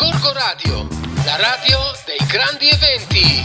[0.00, 0.86] Gorgo Radio,
[1.24, 3.42] la radio dei grandi eventi.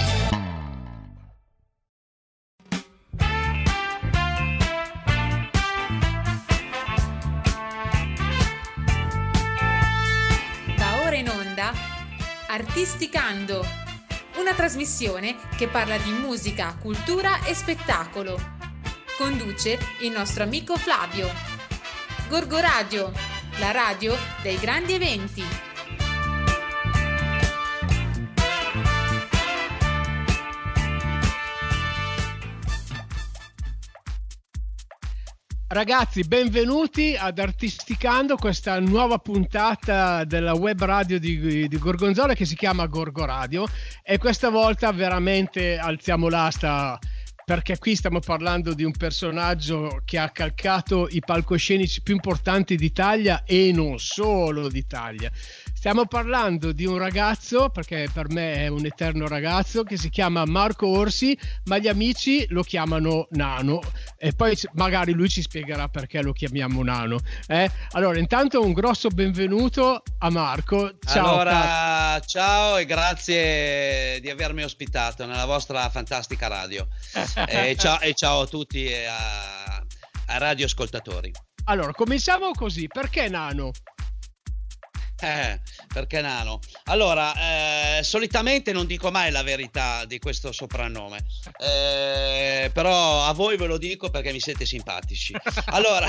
[10.78, 11.74] Va ora in onda
[12.46, 13.66] Artisticando,
[14.36, 18.40] una trasmissione che parla di musica, cultura e spettacolo.
[19.18, 21.32] Conduce il nostro amico Flavio.
[22.28, 23.12] Gorgo Radio,
[23.58, 25.72] la radio dei grandi eventi.
[35.74, 42.56] Ragazzi, benvenuti ad Artisticando, questa nuova puntata della web radio di, di Gorgonzola che si
[42.56, 43.66] chiama Gorgo Radio
[44.04, 47.00] e questa volta veramente alziamo l'asta
[47.44, 53.44] perché qui stiamo parlando di un personaggio che ha calcato i palcoscenici più importanti d'Italia
[53.44, 55.32] e non solo d'Italia.
[55.84, 60.46] Stiamo parlando di un ragazzo, perché per me è un eterno ragazzo, che si chiama
[60.46, 63.82] Marco Orsi, ma gli amici lo chiamano Nano
[64.18, 67.20] e poi magari lui ci spiegherà perché lo chiamiamo Nano.
[67.48, 67.70] Eh?
[67.92, 70.94] Allora, intanto un grosso benvenuto a Marco.
[71.06, 71.42] Ciao.
[71.42, 76.88] Allora, ciao e grazie di avermi ospitato nella vostra fantastica radio.
[77.46, 79.84] e, ciao, e, ciao, a tutti e a,
[80.28, 81.30] a radioascoltatori.
[81.66, 82.88] Allora, cominciamo così.
[82.88, 83.72] Perché Nano?
[85.20, 85.60] Eh,
[85.94, 86.60] perché nano?
[86.86, 91.24] Allora, eh, solitamente non dico mai la verità di questo soprannome,
[91.60, 95.34] eh, però a voi ve lo dico perché mi siete simpatici.
[95.68, 96.08] Allora,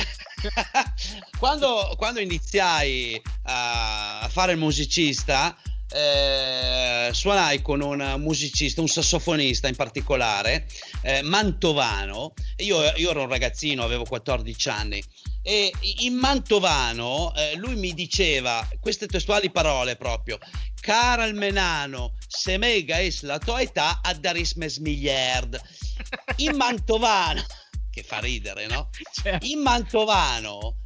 [1.38, 5.56] quando, quando, iniziai a fare il musicista,
[5.90, 10.66] eh, suonai con un musicista, un sassofonista in particolare,
[11.02, 12.32] eh, Mantovano.
[12.56, 15.02] Io, io, ero un ragazzino, avevo 14 anni.
[15.42, 20.38] E in Mantovano eh, lui mi diceva queste testuali parole proprio:
[20.80, 25.60] Cara Menano, se mega es la tua età, adarismes miliard.
[26.36, 27.44] In Mantovano,
[27.92, 28.89] che fa ridere, no?
[29.12, 29.46] Certo.
[29.46, 30.77] In Mantovano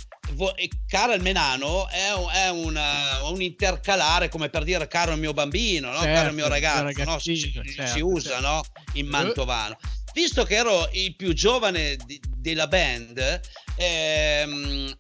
[0.87, 5.33] caro il menano è, un, è una, un, intercalare come per dire caro il mio
[5.33, 5.99] bambino, no?
[5.99, 7.19] certo, caro il mio ragazzo, no?
[7.19, 8.47] si, certo, si, usa certo.
[8.47, 8.63] no?
[8.95, 9.77] in mantovano.
[10.13, 13.41] Visto che ero il più giovane di, della band,
[13.77, 14.99] ehm,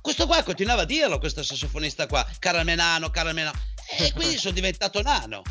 [0.00, 3.58] questo qua continuava a dirlo, questo sassofonista qua, caro il menano, caro il menano,
[3.98, 5.42] e quindi sono diventato nano.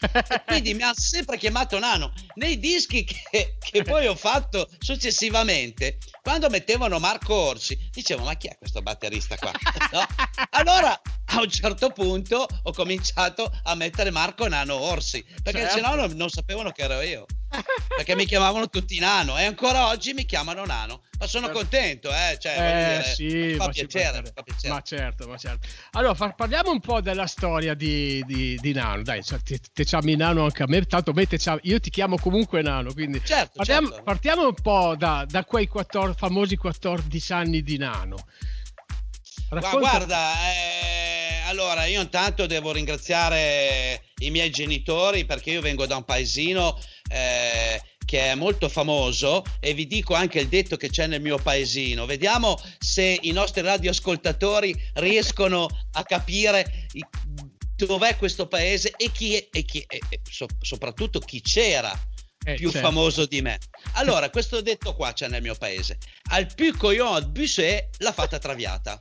[0.46, 6.48] quindi mi ha sempre chiamato nano nei dischi che, che, poi ho fatto successivamente quando
[6.48, 9.52] mettevano Marco Orsi dicevo ma chi è questo batterista qua
[9.92, 10.06] no?
[10.50, 15.74] allora a un certo punto ho cominciato a mettere Marco Nano Orsi perché certo.
[15.76, 17.26] sennò non, non sapevano che ero io
[17.96, 21.02] perché mi chiamavano tutti Nano e ancora oggi mi chiamano Nano.
[21.18, 21.60] Ma sono certo.
[21.60, 25.66] contento eh, cioè, eh, dire, sì, fa, piacere, fa, piacere, ma certo ma certo.
[25.92, 29.02] Allora fa, parliamo un po' della storia di, di, di Nano.
[29.02, 32.18] Dai cioè, ti, ti chiami Nano anche a me tanto me te io ti chiamo
[32.18, 34.02] comunque Nano quindi certo, partiamo, certo.
[34.02, 38.16] partiamo un po' da, da quei 14, famosi 14 anni di Nano
[39.48, 39.78] Racconta...
[39.78, 46.04] Guarda, eh, allora io intanto devo ringraziare i miei genitori perché io vengo da un
[46.04, 51.20] paesino eh, che è molto famoso e vi dico anche il detto che c'è nel
[51.20, 52.06] mio paesino.
[52.06, 56.88] Vediamo se i nostri radioascoltatori riescono a capire
[57.76, 61.96] dov'è questo paese e chi è, e chi è, e so, soprattutto chi c'era
[62.46, 62.86] eh, più certo.
[62.86, 63.58] famoso di me.
[63.94, 65.98] Allora, questo detto qua c'è nel mio paese.
[66.30, 68.98] Al più coyon Busset l'ha fatta traviata.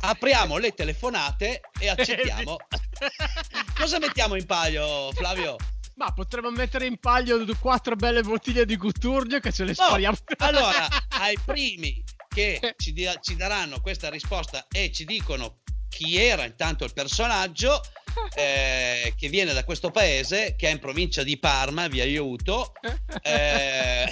[0.00, 2.58] Apriamo le telefonate e accettiamo.
[3.74, 5.56] Cosa mettiamo in palio, Flavio?
[5.94, 10.16] Ma potremmo mettere in palio quattro belle bottiglie di Gutturgio che ce le spariamo.
[10.38, 16.44] No, allora, ai primi che ci, ci daranno questa risposta e ci dicono chi era
[16.44, 17.80] intanto il personaggio,
[18.34, 22.72] eh, che viene da questo paese che è in provincia di Parma, vi aiuto,
[23.22, 24.08] eh,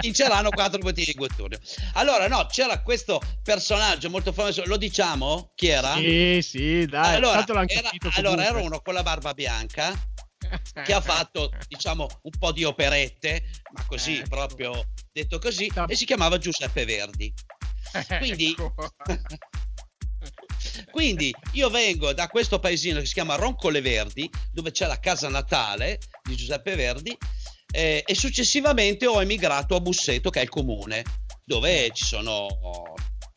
[0.00, 1.58] vinceranno quattro bottiglie di Gotturio.
[1.94, 5.52] Allora, no, c'era questo personaggio molto famoso, lo diciamo?
[5.54, 5.94] Chi era?
[5.94, 7.16] Sì, sì, dai.
[7.16, 9.92] Allora, era, allora era uno con la barba bianca
[10.84, 14.28] che ha fatto diciamo un po' di operette ma così ecco.
[14.28, 17.32] proprio detto così e si chiamava Giuseppe Verdi
[18.18, 18.74] quindi ecco.
[20.94, 25.28] Quindi io vengo da questo paesino che si chiama Roncole Verdi, dove c'è la casa
[25.28, 27.18] natale di Giuseppe Verdi,
[27.72, 31.02] eh, e successivamente ho emigrato a Busseto, che è il comune,
[31.44, 32.94] dove ci sono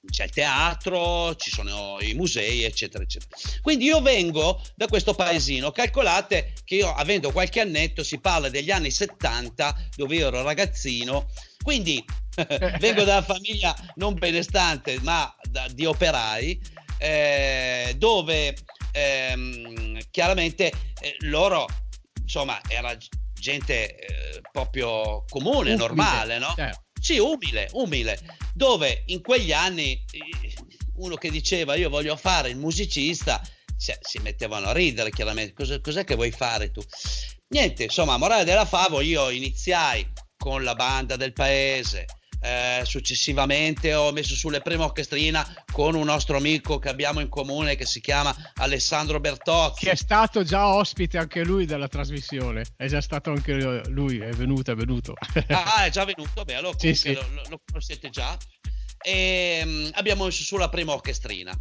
[0.08, 3.36] c'è il teatro, ci sono i musei, eccetera, eccetera.
[3.62, 5.72] Quindi io vengo da questo paesino.
[5.72, 11.28] Calcolate che io, avendo qualche annetto, si parla degli anni 70, dove io ero ragazzino.
[11.64, 12.06] Quindi
[12.80, 18.56] vengo da una famiglia non benestante, ma da, di operai eh, dove
[18.92, 21.66] ehm, chiaramente eh, loro,
[22.22, 22.96] insomma, era
[23.34, 26.54] gente eh, proprio comune, umile, normale, no?
[26.56, 26.86] Certo.
[27.00, 28.20] Sì, umile, umile,
[28.54, 30.04] dove in quegli anni
[30.96, 33.42] uno che diceva io voglio fare il musicista,
[33.78, 36.82] cioè, si mettevano a ridere chiaramente, Cosa, cos'è che vuoi fare tu?
[37.50, 42.06] Niente, insomma, morale della favo, io iniziai con la banda del paese,
[42.40, 47.76] eh, successivamente ho messo sulle prime orchestrina con un nostro amico che abbiamo in comune
[47.76, 52.64] che si chiama Alessandro Bertozzi che è stato già ospite anche lui della trasmissione.
[52.76, 53.54] È già stato anche
[53.88, 55.14] lui è venuto è venuto.
[55.48, 56.44] Ah è già venuto?
[56.44, 57.14] Beh allora sì, sì.
[57.14, 58.38] Lo, lo, conoscete già.
[59.02, 61.58] E um, abbiamo messo sulla prima orchestrina.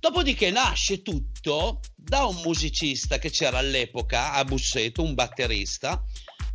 [0.00, 6.04] Dopodiché nasce tutto da un musicista che c'era all'epoca a Busseto, un batterista,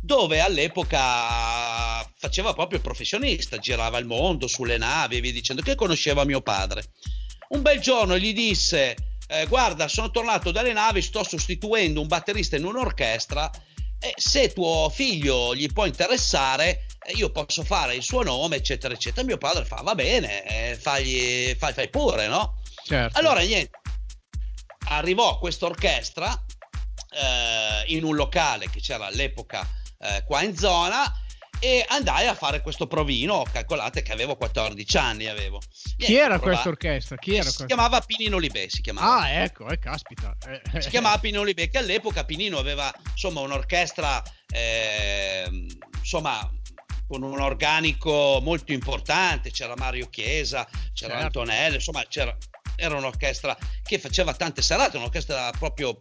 [0.00, 5.74] dove all'epoca faceva proprio il professionista, girava il mondo sulle navi e via dicendo, che
[5.74, 6.84] conosceva mio padre.
[7.50, 8.96] Un bel giorno gli disse,
[9.28, 13.50] eh, guarda, sono tornato dalle navi, sto sostituendo un batterista in un'orchestra
[13.98, 18.94] e se tuo figlio gli può interessare, eh, io posso fare il suo nome, eccetera,
[18.94, 19.26] eccetera.
[19.26, 22.62] Mio padre fa, va bene, eh, fagli, fai, fai pure, no?
[22.84, 23.18] Certo.
[23.18, 23.78] Allora, niente,
[24.88, 26.32] arrivò questa orchestra
[27.10, 29.68] eh, in un locale che c'era all'epoca
[30.00, 31.12] eh, qua in zona
[31.62, 33.44] e andai a fare questo provino.
[33.52, 35.26] Calcolate che avevo 14 anni.
[35.26, 35.60] Avevo.
[35.96, 37.16] Chi era questa orchestra?
[37.16, 37.66] Chi era si questa?
[37.66, 38.66] chiamava Pinino Libè.
[38.68, 39.20] Si chiamava.
[39.20, 40.34] Ah, ecco, eh, caspita.
[40.78, 45.66] Si chiamava Pinino Libè, che all'epoca Pinino aveva insomma un'orchestra, eh,
[45.98, 46.50] insomma,
[47.06, 49.50] con un organico molto importante.
[49.50, 51.40] C'era Mario Chiesa, c'era certo.
[51.40, 52.34] Antonello, insomma, c'era,
[52.74, 55.98] era un'orchestra che faceva tante serate, un'orchestra proprio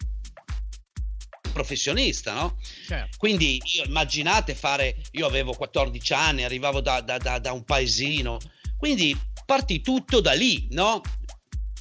[1.53, 2.57] professionista, no?
[2.87, 3.17] Certo.
[3.17, 8.37] Quindi io, immaginate fare, io avevo 14 anni, arrivavo da, da, da, da un paesino,
[8.77, 11.01] quindi partì tutto da lì, no?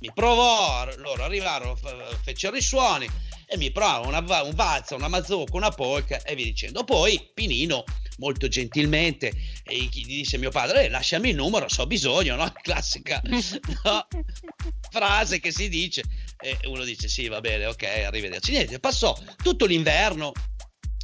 [0.00, 1.76] Mi provò, loro arrivarono,
[2.22, 3.08] fecero i suoni
[3.46, 6.84] e mi provò una, un valzer, una mazurka, una polka e via dicendo.
[6.84, 7.84] Poi Pinino
[8.18, 9.32] molto gentilmente
[9.64, 12.52] e gli disse mio padre eh, lasciami il numero so bisogno no?
[12.62, 14.06] classica no?
[14.90, 16.02] frase che si dice
[16.40, 20.32] e uno dice sì va bene ok arrivederci niente passò tutto l'inverno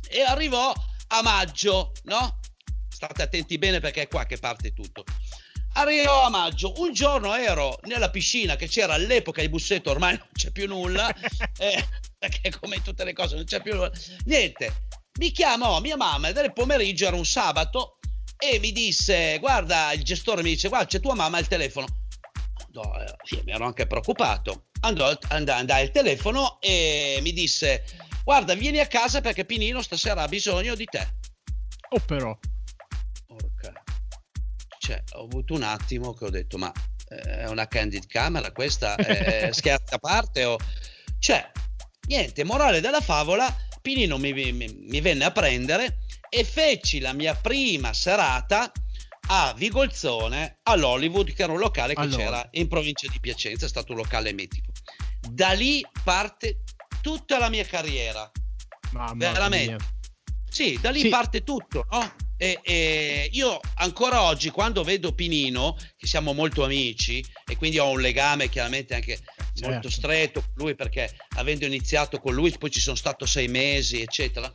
[0.08, 0.72] e arrivò
[1.08, 2.38] a maggio no
[2.88, 5.04] state attenti bene perché è qua che parte tutto
[5.76, 10.28] Arrivò a maggio, un giorno ero nella piscina che c'era all'epoca di Bussetto, ormai non
[10.32, 11.12] c'è più nulla,
[11.58, 13.90] eh, perché come tutte le cose non c'è più nulla.
[14.26, 14.86] Niente,
[15.18, 17.98] mi chiamò mia mamma del pomeriggio, era un sabato,
[18.38, 21.86] e mi disse, guarda, il gestore mi dice, guarda, c'è tua mamma al telefono.
[22.74, 24.66] No, eh, sì, mi ero anche preoccupato.
[24.80, 27.84] Andò, andai, andai al telefono e mi disse,
[28.24, 31.08] guarda, vieni a casa perché Pinino stasera ha bisogno di te.
[31.90, 32.36] Oh però.
[33.26, 33.72] Porca.
[34.76, 36.72] Cioè, ho avuto un attimo che ho detto, ma
[37.10, 38.96] eh, è una candid camera questa?
[38.98, 40.58] È scherzo a parte o...
[41.20, 41.48] Cioè,
[42.08, 45.98] niente, morale della favola, Pinino mi, mi, mi venne a prendere
[46.28, 48.72] e feci la mia prima serata
[49.26, 52.16] a Vigolzone all'Hollywood che era un locale che allora.
[52.16, 54.70] c'era in provincia di Piacenza è stato un locale mitico
[55.28, 56.62] da lì parte
[57.00, 58.30] tutta la mia carriera
[58.92, 59.78] Mamma veramente mia.
[60.50, 61.08] sì da lì sì.
[61.08, 62.14] parte tutto no?
[62.36, 67.90] e, e, io ancora oggi quando vedo Pinino che siamo molto amici e quindi ho
[67.90, 69.18] un legame chiaramente anche
[69.54, 69.70] certo.
[69.70, 74.02] molto stretto con lui perché avendo iniziato con lui poi ci sono stato sei mesi
[74.02, 74.52] eccetera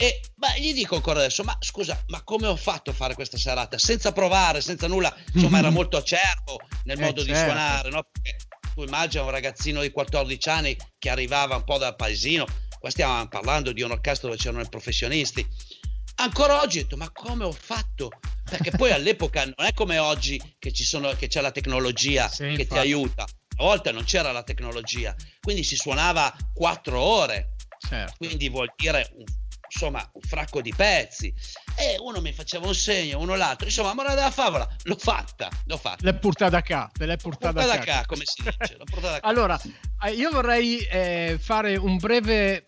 [0.00, 3.36] e beh, gli dico ancora adesso ma scusa ma come ho fatto a fare questa
[3.36, 7.32] serata senza provare senza nulla insomma era molto acerbo nel eh, modo certo.
[7.32, 8.06] di suonare no?
[8.12, 8.36] perché
[8.74, 12.46] tu immagina un ragazzino di 14 anni che arrivava un po' dal paesino
[12.78, 15.44] qua stiamo parlando di un'orchestra dove c'erano i professionisti
[16.16, 18.10] ancora oggi ho detto ma come ho fatto
[18.48, 22.50] perché poi all'epoca non è come oggi che, sono, che c'è la tecnologia sì, che
[22.50, 22.68] infatti.
[22.68, 23.26] ti aiuta
[23.58, 28.14] una volta non c'era la tecnologia, quindi si suonava quattro ore, certo.
[28.16, 29.24] quindi vuol dire un,
[29.70, 31.32] insomma un fracco di pezzi.
[31.76, 35.76] E uno mi faceva un segno, uno l'altro, insomma, morale della favola, l'ho fatta, l'ho
[35.76, 36.04] fatta.
[36.04, 38.02] L'hai portata qua, te l'hai portata, portata qua.
[38.06, 38.78] come si dice.
[39.22, 39.58] allora,
[40.04, 42.66] eh, io vorrei eh, fare un breve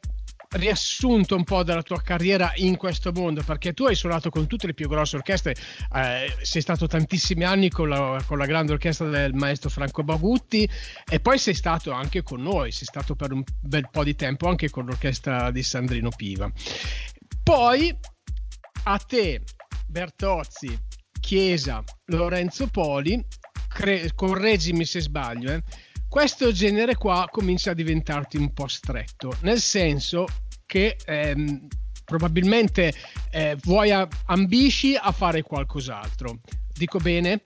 [0.50, 4.66] riassunto un po' della tua carriera in questo mondo, perché tu hai suonato con tutte
[4.66, 5.54] le più grosse orchestre,
[5.94, 10.68] eh, sei stato tantissimi anni con la, con la, grande orchestra del maestro Franco Bagutti
[11.08, 14.48] e poi sei stato anche con noi, sei stato per un bel po' di tempo
[14.48, 16.50] anche con l'orchestra di Sandrino Piva.
[17.44, 17.96] Poi
[18.84, 19.42] a te,
[19.86, 20.76] Bertozzi,
[21.20, 23.24] Chiesa, Lorenzo Poli,
[23.68, 25.62] cre- correggimi se sbaglio, eh,
[26.10, 30.26] questo genere qua comincia a diventarti un po' stretto, nel senso
[30.66, 31.68] che ehm,
[32.04, 32.92] probabilmente
[33.30, 36.40] eh, vuoi a, ambisci a fare qualcos'altro.
[36.72, 37.44] Dico bene?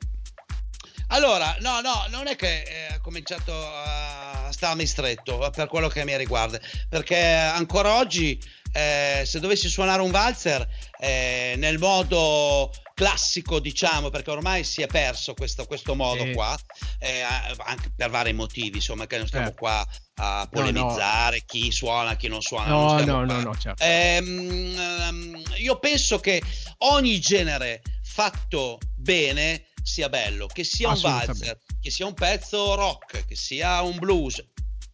[1.08, 6.02] Allora, no, no, non è che eh, ha cominciato a starmi stretto per quello che
[6.06, 8.40] mi riguarda, perché ancora oggi
[8.72, 10.66] eh, se dovessi suonare un valzer
[10.98, 16.56] eh, nel modo classico, diciamo, perché ormai si è perso questo, questo modo qua,
[17.00, 19.60] eh, anche per vari motivi, insomma, che non stiamo certo.
[19.60, 19.86] qua
[20.16, 21.44] a polemizzare no, no.
[21.46, 22.68] chi suona, chi non suona.
[22.68, 23.82] No, non no, no, no, certo.
[23.82, 26.40] ehm, io penso che
[26.78, 33.26] ogni genere fatto bene sia bello, che sia un valzer, che sia un pezzo rock,
[33.26, 34.42] che sia un blues,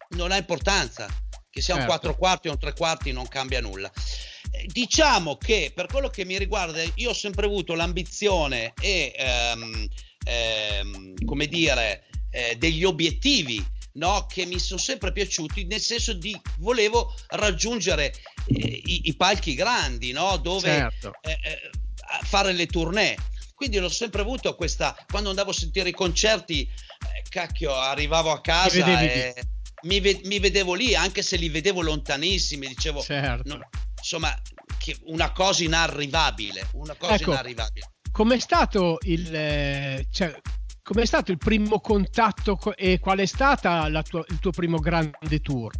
[0.09, 1.07] non ha importanza
[1.51, 1.95] che sia un certo.
[1.95, 3.91] 4 quarti o un 3 quarti non cambia nulla.
[4.65, 9.87] Diciamo che per quello che mi riguarda, io ho sempre avuto l'ambizione e, ehm,
[10.25, 16.39] ehm, come dire, eh, degli obiettivi no, che mi sono sempre piaciuti, nel senso di
[16.59, 18.13] volevo raggiungere
[18.47, 21.13] eh, i, i, palchi grandi, no, dove certo.
[21.21, 21.71] eh, eh,
[22.23, 23.17] fare le tournée.
[23.55, 28.41] Quindi l'ho sempre avuto questa, quando andavo a sentire i concerti, eh, cacchio, arrivavo a
[28.41, 29.33] casa e
[29.83, 29.99] mi,
[30.39, 33.55] vedevo lì, anche se li vedevo lontanissimi, dicevo, certo.
[33.55, 33.69] no,
[34.11, 34.35] insomma,
[35.05, 37.93] una cosa inarrivabile, una cosa ecco, inarrivabile.
[38.11, 40.35] Com'è stato il, eh, cioè,
[40.83, 43.69] com'è stato il primo contatto e qual è stato
[44.27, 45.73] il tuo primo grande tour?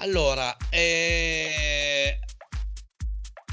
[0.00, 2.18] Allora, eh,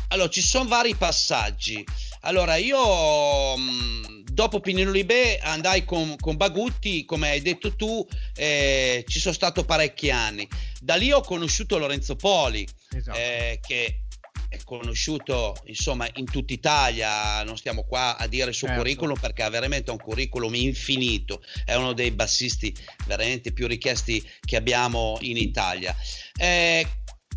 [0.10, 1.84] allora ci sono vari passaggi.
[2.26, 8.06] Allora, io mh, dopo Pinino Libè andai con, con, Bagutti, come hai detto tu,
[8.36, 10.48] eh, ci sono stato parecchi anni.
[10.80, 13.18] Da lì ho conosciuto Lorenzo Poli, esatto.
[13.18, 14.02] eh, che
[14.50, 18.82] è conosciuto insomma in tutta Italia, non stiamo qua a dire il suo certo.
[18.82, 24.56] curriculum perché ha veramente un curriculum infinito, è uno dei bassisti veramente più richiesti che
[24.56, 25.96] abbiamo in Italia.
[26.36, 26.88] Eh,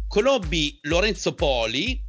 [0.07, 2.07] conobbi Lorenzo Poli.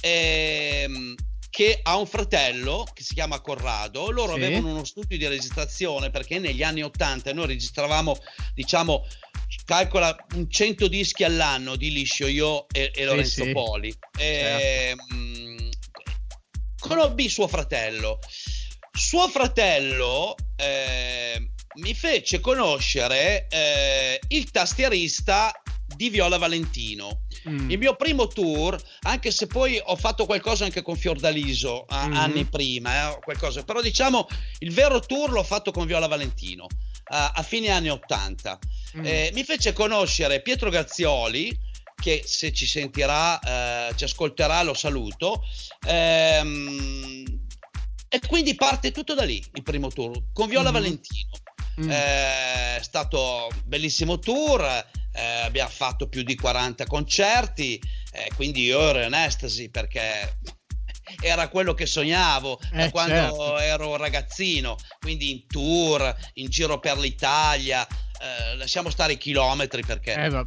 [0.00, 1.16] Ehm,
[1.58, 4.12] che ha un fratello che si chiama Corrado.
[4.12, 4.44] Loro sì.
[4.44, 8.16] avevano uno studio di registrazione perché negli anni 80 noi registravamo,
[8.54, 9.04] diciamo,
[9.64, 13.92] calcola un 100 dischi all'anno di liscio io e, e Lorenzo sì, Poli.
[14.16, 14.16] Certo.
[14.16, 15.68] E, mh,
[16.78, 18.20] conobbi suo fratello.
[18.92, 21.50] Suo fratello eh,
[21.80, 25.50] mi fece conoscere eh, il tastierista
[25.96, 27.22] di Viola Valentino.
[27.48, 27.70] Mm.
[27.70, 32.12] Il mio primo tour, anche se poi ho fatto qualcosa anche con Fiordaliso a, mm.
[32.14, 34.26] anni prima, eh, qualcosa, però diciamo
[34.60, 36.66] il vero tour l'ho fatto con Viola Valentino
[37.10, 38.58] a, a fine anni 80.
[38.96, 39.04] Mm.
[39.04, 41.56] Eh, mi fece conoscere Pietro Gazzioli,
[42.00, 45.42] che se ci sentirà, eh, ci ascolterà, lo saluto.
[45.86, 47.46] Ehm,
[48.10, 50.72] e quindi parte tutto da lì il primo tour con Viola mm.
[50.72, 51.30] Valentino.
[51.78, 51.90] Mm.
[51.90, 54.62] Eh, è stato un bellissimo tour,
[55.12, 57.80] eh, abbiamo fatto più di 40 concerti,
[58.12, 60.38] eh, quindi io ero in estasi perché
[61.20, 63.58] era quello che sognavo eh, da quando certo.
[63.58, 67.86] ero ragazzino, quindi in tour, in giro per l'Italia.
[68.20, 70.44] Eh, lasciamo stare i chilometri perché eh, non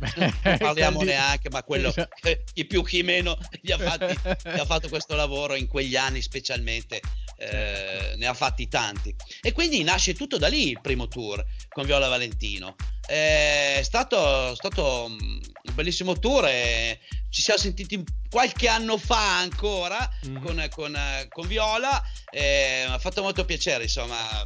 [0.59, 1.93] parliamo neanche, ma quello
[2.53, 4.13] chi più chi meno gli ha, fatti,
[4.43, 6.99] gli ha fatto questo lavoro in quegli anni specialmente
[7.37, 9.15] eh, ne ha fatti tanti.
[9.41, 12.75] E quindi nasce tutto da lì il primo tour con Viola Valentino.
[13.07, 15.41] Eh, è stato, stato un
[15.73, 16.99] bellissimo tour e
[17.29, 20.37] ci siamo sentiti qualche anno fa ancora mm.
[20.43, 20.97] con, con,
[21.29, 22.03] con, Viola.
[22.33, 24.45] Mi ha fatto molto piacere, insomma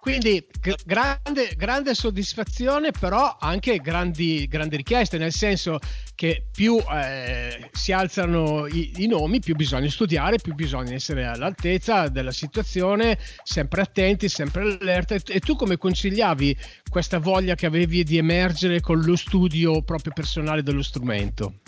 [0.00, 0.44] quindi
[0.84, 5.78] grande, grande, soddisfazione, però anche grandi, grandi, richieste, nel senso
[6.14, 12.08] che più eh, si alzano i, i, nomi, più bisogna studiare, più bisogna essere all'altezza
[12.08, 15.14] della situazione, sempre attenti, sempre allerta.
[15.14, 16.56] E, tu come consigliavi
[16.88, 21.60] questa voglia che avevi di emergere con lo studio proprio personale dello strumento?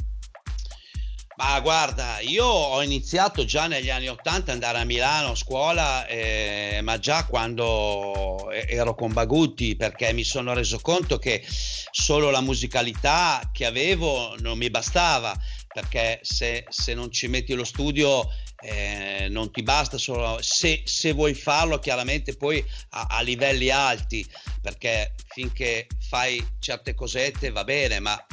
[1.43, 6.07] Ma guarda, io ho iniziato già negli anni Ottanta ad andare a Milano a scuola,
[6.07, 11.45] eh, ma già quando ero con Bagutti, perché mi sono reso conto che
[11.91, 17.65] solo la musicalità che avevo non mi bastava, perché se, se non ci metti lo
[17.65, 18.29] studio
[18.61, 24.25] eh, non ti basta solo se, se, vuoi farlo chiaramente poi a, a, livelli alti
[24.61, 28.25] perché finché fai certe cosette va bene ma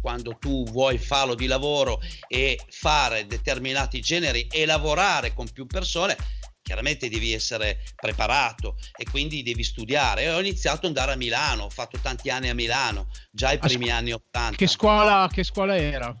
[0.00, 6.16] quando tu vuoi farlo di lavoro e fare determinati generi e lavorare con più persone,
[6.62, 10.24] chiaramente devi essere preparato e quindi devi studiare.
[10.24, 13.58] E ho iniziato ad andare a Milano, ho fatto tanti anni a Milano, già i
[13.58, 14.56] primi anni 80.
[14.56, 16.14] Che scuola, che scuola era?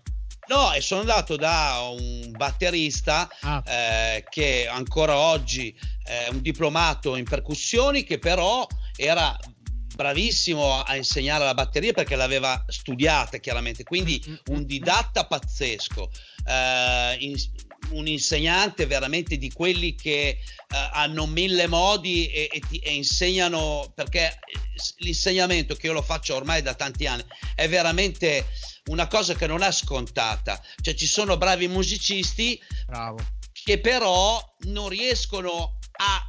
[0.48, 3.62] No, e sono andato da un batterista ah.
[3.66, 8.66] eh, che ancora oggi è un diplomato in percussioni che però
[8.96, 9.36] era
[9.98, 15.26] bravissimo a insegnare la batteria perché l'aveva studiata chiaramente, quindi mm, mm, un mm, didatta
[15.26, 16.08] pazzesco.
[16.46, 17.36] Eh, in,
[17.90, 23.90] un insegnante veramente di quelli che uh, hanno mille modi e, e, ti, e, insegnano,
[23.94, 24.38] perché
[24.98, 27.24] l'insegnamento che io lo faccio ormai da tanti anni
[27.54, 28.46] è veramente
[28.86, 30.62] una cosa che non è scontata.
[30.82, 33.18] Cioè ci sono bravi musicisti Bravo.
[33.52, 36.26] che però non riescono a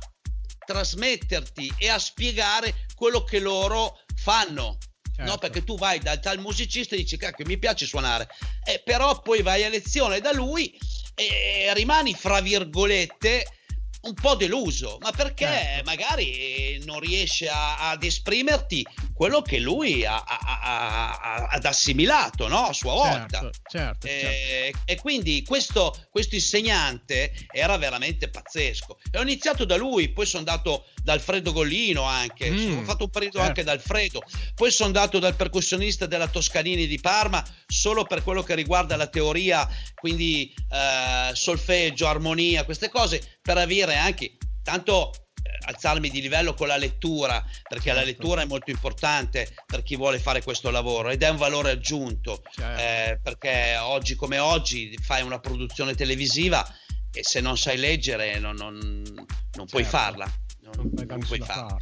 [0.70, 4.78] trasmetterti e a spiegare quello che loro fanno.
[5.16, 5.32] Certo.
[5.32, 8.30] No, perché tu vai dal tal musicista e dici cacchio mi piace suonare,
[8.64, 10.78] eh, però poi vai a lezione da lui
[11.16, 13.46] e rimani fra virgolette
[14.02, 15.84] un po' deluso, ma perché certo.
[15.84, 22.68] magari non riesce a, ad esprimerti quello che lui ha, ha, ha, ad assimilato no?
[22.68, 23.40] a sua volta.
[23.42, 24.80] Certo, certo, e, certo.
[24.86, 28.98] e, quindi questo, questo, insegnante era veramente pazzesco.
[29.12, 33.04] E ho iniziato da lui, poi sono andato da Alfredo Gollino anche, mm, ho fatto
[33.04, 33.48] un periodo certo.
[33.50, 34.22] anche da Alfredo,
[34.56, 39.08] poi sono andato dal percussionista della Toscanini di Parma solo per quello che riguarda la
[39.08, 45.12] teoria, quindi eh, solfeggio, armonia, queste cose, per avere anche tanto
[45.66, 48.00] alzarmi di livello con la lettura, perché certo.
[48.00, 51.72] la lettura è molto importante per chi vuole fare questo lavoro ed è un valore
[51.72, 52.80] aggiunto, certo.
[52.80, 56.64] eh, perché oggi come oggi fai una produzione televisiva
[57.12, 59.66] e se non sai leggere non, non, non certo.
[59.66, 60.32] puoi farla.
[60.62, 61.80] Non, non puoi farla.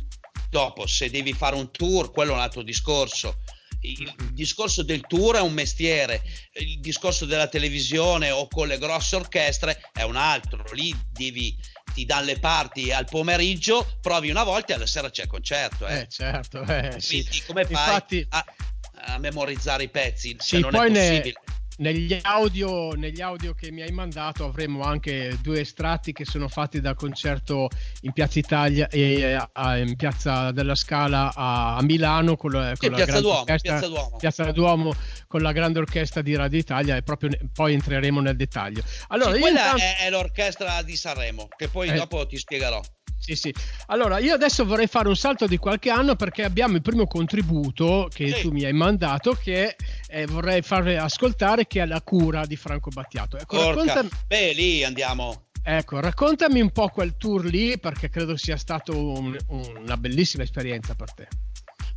[0.50, 3.40] Dopo, se devi fare un tour, quello è un altro discorso.
[3.82, 6.22] Il discorso del tour è un mestiere,
[6.54, 10.64] il discorso della televisione o con le grosse orchestre è un altro.
[10.74, 11.56] Lì devi,
[11.94, 15.86] ti danno le parti al pomeriggio, provi una volta e alla sera c'è il concerto.
[15.88, 16.62] Eh, eh certo.
[16.64, 17.44] Eh, Quindi sì.
[17.46, 18.46] come fai Infatti, a,
[18.94, 21.22] a, memorizzare i pezzi se sì, non è possibile?
[21.22, 26.48] Ne negli audio, negli audio, che mi hai mandato avremo anche due estratti che sono
[26.48, 27.70] fatti dal concerto
[28.02, 29.38] in Piazza Italia e
[29.86, 34.18] in Piazza della Scala a, Milano con, la, con la Piazza, Duomo, orchestra, Piazza, Duomo.
[34.18, 34.94] Piazza Duomo
[35.28, 38.84] con la grande orchestra di Radio Italia e proprio poi entreremo nel dettaglio.
[39.10, 39.84] Allora, sì, quella intanto...
[39.84, 41.94] è, è, l'orchestra di Sanremo che poi eh.
[41.94, 42.82] dopo ti spiegherò.
[43.20, 43.54] Sì, sì.
[43.88, 48.08] Allora, io adesso vorrei fare un salto di qualche anno perché abbiamo il primo contributo
[48.14, 48.42] che sì.
[48.42, 49.76] tu mi hai mandato che
[50.08, 53.38] eh, vorrei far ascoltare che è la cura di Franco Battiato.
[53.38, 54.10] Ecco, raccontami...
[54.28, 55.48] Beh, lì andiamo.
[55.64, 60.96] Ecco, raccontami un po' quel tour lì perché credo sia stata un, una bellissima esperienza
[60.96, 61.28] per te.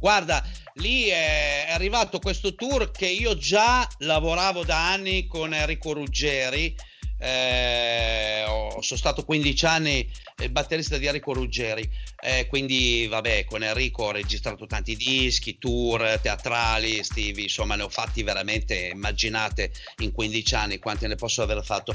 [0.00, 0.42] Guarda,
[0.74, 6.74] lì è arrivato questo tour che io già lavoravo da anni con Enrico Ruggeri
[7.20, 8.44] eh,
[8.80, 10.10] sono stato 15 anni
[10.42, 11.86] il batterista di Enrico Ruggeri,
[12.22, 17.90] eh, quindi vabbè, con Enrico ho registrato tanti dischi, tour teatrali, Stevie, insomma ne ho
[17.90, 21.94] fatti veramente, immaginate in 15 anni quanti ne posso aver fatto.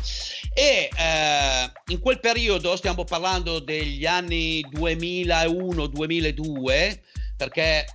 [0.53, 6.99] E eh, in quel periodo, stiamo parlando degli anni 2001-2002,
[7.35, 7.87] perché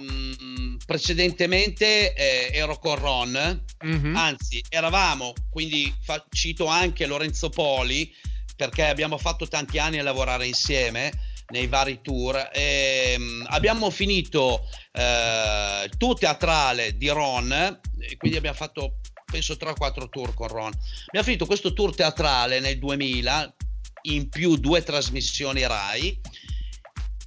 [0.00, 4.16] Mm, precedentemente eh, ero con Ron, mm-hmm.
[4.16, 8.12] anzi eravamo, quindi fa- cito anche Lorenzo Poli
[8.56, 11.12] perché abbiamo fatto tanti anni a lavorare insieme
[11.48, 12.50] nei vari tour.
[12.52, 19.54] E, um, abbiamo finito eh, il tour teatrale di Ron, e quindi abbiamo fatto penso
[19.54, 20.72] 3-4 tour con Ron.
[21.06, 23.54] Abbiamo finito questo tour teatrale nel 2000,
[24.02, 26.20] in più due trasmissioni RAI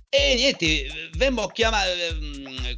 [0.09, 2.77] e niente, vemmo chiamati, ehm,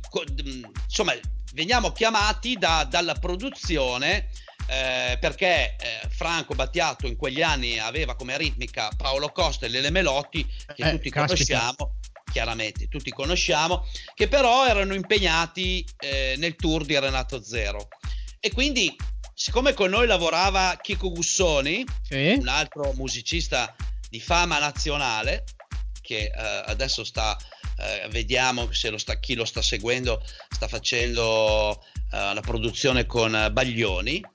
[0.85, 1.13] insomma,
[1.53, 4.29] veniamo chiamati da, dalla produzione
[4.67, 9.89] eh, perché eh, Franco Battiato in quegli anni aveva come ritmica Paolo Costa e Lele
[9.89, 11.59] Melotti, che eh, tutti caspita.
[11.59, 11.95] conosciamo,
[12.31, 17.87] chiaramente tutti conosciamo, che però erano impegnati eh, nel tour di Renato Zero.
[18.39, 18.95] E quindi,
[19.33, 22.35] siccome con noi lavorava Chico Gussoni, sì.
[22.39, 23.75] un altro musicista
[24.07, 25.43] di fama nazionale,
[26.09, 27.37] che eh, adesso sta,
[27.77, 31.79] eh, vediamo se lo sta, chi lo sta seguendo, sta facendo
[32.11, 34.25] eh, la produzione con Baglioni.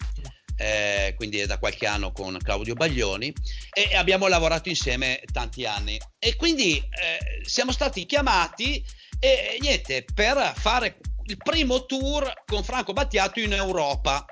[0.56, 3.34] Eh, quindi è da qualche anno con Claudio Baglioni
[3.72, 8.80] e abbiamo lavorato insieme tanti anni e quindi eh, siamo stati chiamati
[9.18, 14.24] e niente per fare il primo tour con Franco Battiato in Europa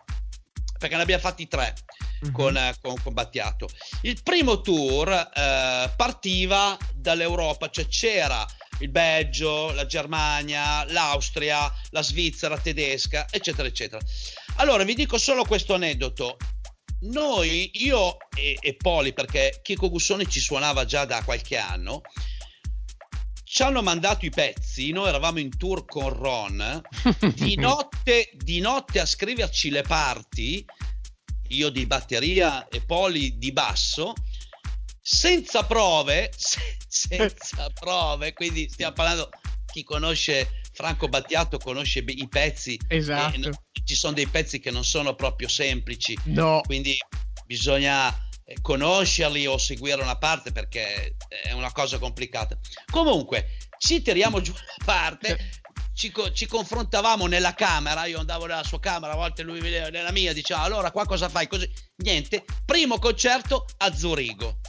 [0.83, 1.75] perché ne abbiamo fatti tre
[2.25, 2.35] mm-hmm.
[2.35, 3.68] con, con, con, Battiato.
[4.01, 8.45] Il primo tour eh, partiva dall'Europa, cioè c'era
[8.81, 14.03] il Belgio, la Germania, l'Austria, la Svizzera tedesca, eccetera, eccetera.
[14.57, 16.37] Allora vi dico solo questo aneddoto.
[17.03, 22.01] Noi, io e, e Poli, perché Chico Gussoni ci suonava già da qualche anno,
[23.52, 26.80] ci hanno mandato i pezzi, noi eravamo in tour con Ron,
[27.36, 30.64] di notte, di notte a scriverci le parti,
[31.48, 34.14] io di batteria e Poli di basso,
[35.02, 36.32] senza prove,
[36.88, 39.28] senza prove, quindi stiamo parlando,
[39.70, 43.50] chi conosce Franco Battiato conosce i pezzi, esatto.
[43.84, 46.62] ci sono dei pezzi che non sono proprio semplici, no.
[46.64, 46.96] quindi
[47.44, 52.59] bisogna eh, conoscerli o seguire una parte perché è una cosa complicata.
[52.90, 55.61] Comunque, ci tiriamo giù una parte.
[55.94, 60.11] Ci, ci, confrontavamo nella camera, io andavo nella sua camera, a volte lui vedeva nella
[60.11, 61.46] mia, diceva allora qua cosa fai?
[61.46, 64.61] Così, niente, primo concerto a Zurigo.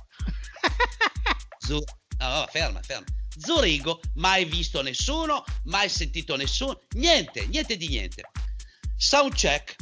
[1.65, 1.83] Zu-
[2.19, 3.05] no, ferma, ferma.
[3.37, 8.23] Zurigo, mai visto nessuno, mai sentito nessuno, niente, niente di niente.
[8.97, 9.75] Soundcheck.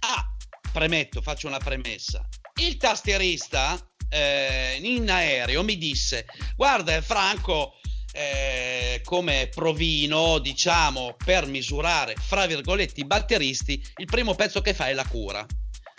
[0.00, 0.26] Ah,
[0.72, 2.26] premetto, faccio una premessa.
[2.60, 7.74] Il tastierista eh, in aereo mi disse: Guarda, Franco,
[8.12, 14.88] eh, come provino, diciamo, per misurare, fra virgolette, i batteristi, il primo pezzo che fa
[14.88, 15.44] è la cura.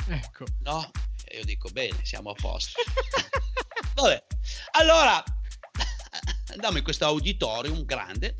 [0.07, 0.45] Ecco.
[0.61, 0.89] No?
[1.25, 2.81] E io dico, bene, siamo a posto.
[3.95, 4.23] Vabbè,
[4.71, 5.21] allora
[6.53, 8.35] andiamo in questo auditorium grande,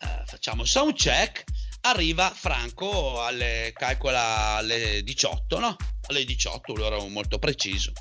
[0.00, 1.44] eh, facciamo sound check,
[1.82, 5.76] arriva Franco alle, calcola alle 18, no?
[6.08, 7.92] Alle 18, lui era molto preciso.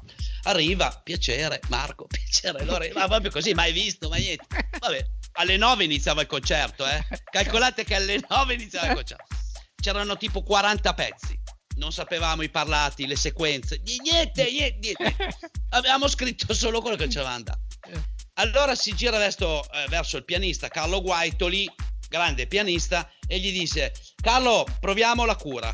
[0.43, 4.45] Arriva, piacere, Marco, piacere, allora, ma proprio così, mai visto, mai niente.
[4.79, 7.05] Vabbè, alle 9 iniziava il concerto, eh?
[7.29, 9.35] Calcolate che alle 9 iniziava il concerto.
[9.81, 11.39] C'erano tipo 40 pezzi
[11.79, 15.37] non sapevamo i parlati, le sequenze, niente, niente, niente.
[15.69, 17.61] Avevamo scritto solo quello che ci aveva dato.
[18.33, 21.69] Allora si gira verso, eh, verso il pianista Carlo Guaitoli,
[22.09, 25.73] grande pianista, e gli dice: Carlo, proviamo la cura.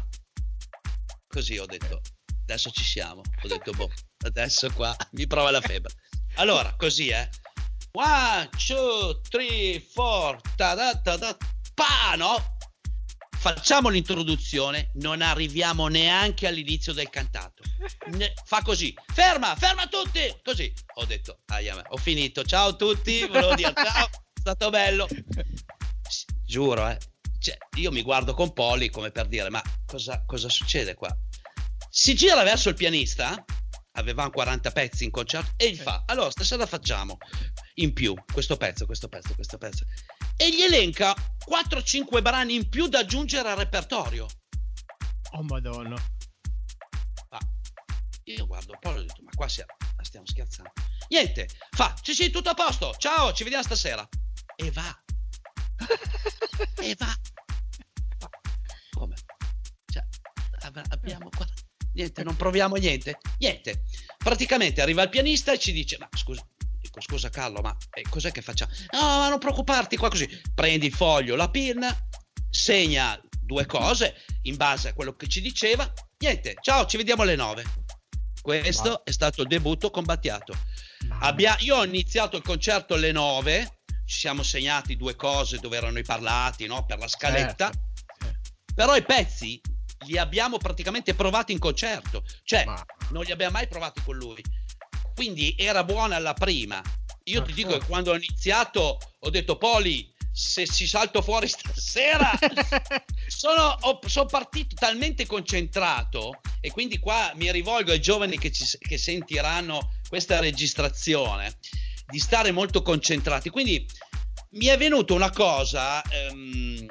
[1.28, 2.02] Così ho detto:
[2.44, 3.22] Adesso ci siamo.
[3.44, 3.90] Ho detto: Boh,
[4.26, 5.94] adesso qua mi prova la febbre.
[6.36, 7.28] Allora, così, eh.
[7.94, 11.36] One, two, three, four, ta da ta da,
[11.74, 12.58] pa, no?
[13.38, 17.62] Facciamo l'introduzione, non arriviamo neanche all'inizio del cantato.
[18.08, 20.20] Ne- fa così, ferma, ferma tutti!
[20.44, 25.08] Così ho detto, ah, ho finito, ciao a tutti, volevo dire ciao, è stato bello.
[26.56, 26.98] Giuro, eh.
[27.38, 31.14] Cioè, io mi guardo con Poli come per dire, ma cosa, cosa succede qua?
[31.90, 33.44] Si gira verso il pianista,
[33.98, 37.18] avevamo 40 pezzi in concerto, e gli fa, allora stasera facciamo
[37.74, 39.84] in più questo pezzo, questo pezzo, questo pezzo
[40.38, 41.14] e gli elenca
[41.46, 44.26] 4-5 brani in più da aggiungere al repertorio.
[45.32, 45.98] Oh madonna.
[47.32, 47.40] Ma
[48.24, 50.72] io guardo un po' e ho detto, ma qua stiamo, stiamo scherzando.
[51.10, 54.08] Niente, fa, sì sì, tutto a posto, ciao, ci vediamo stasera.
[54.56, 55.04] E va.
[56.82, 57.14] E va.
[58.92, 59.16] Come?
[59.86, 60.04] Cioè,
[60.90, 61.46] abbiamo qua...
[61.94, 63.18] Niente, non proviamo niente.
[63.38, 63.84] Niente.
[64.18, 66.46] Praticamente arriva il pianista e ci dice, ma scusa,
[66.82, 70.88] dico scusa Carlo ma eh, cos'è che facciamo no ma non preoccuparti qua così prendi
[70.88, 71.96] il foglio la pinna
[72.50, 77.36] segna due cose in base a quello che ci diceva niente ciao ci vediamo alle
[77.36, 77.64] nove
[78.42, 79.02] questo wow.
[79.04, 80.56] è stato il debutto con Battiato
[81.20, 86.00] Abbia, io ho iniziato il concerto alle nove ci siamo segnati due cose dove erano
[86.00, 86.86] i parlati no?
[86.86, 88.40] per la scaletta certo.
[88.74, 89.60] però i pezzi
[90.06, 92.86] li abbiamo praticamente provati in concerto cioè Ma...
[93.10, 94.44] non li abbiamo mai provati con lui
[95.16, 96.82] quindi era buona la prima.
[97.28, 102.38] Io ti dico che quando ho iniziato ho detto Poli, se ci salto fuori stasera
[103.26, 108.98] sono, sono, partito talmente concentrato e quindi qua mi rivolgo ai giovani che, ci, che
[108.98, 111.58] sentiranno questa registrazione
[112.08, 113.86] di stare molto concentrati quindi
[114.52, 116.86] mi è venuta una cosa ehm,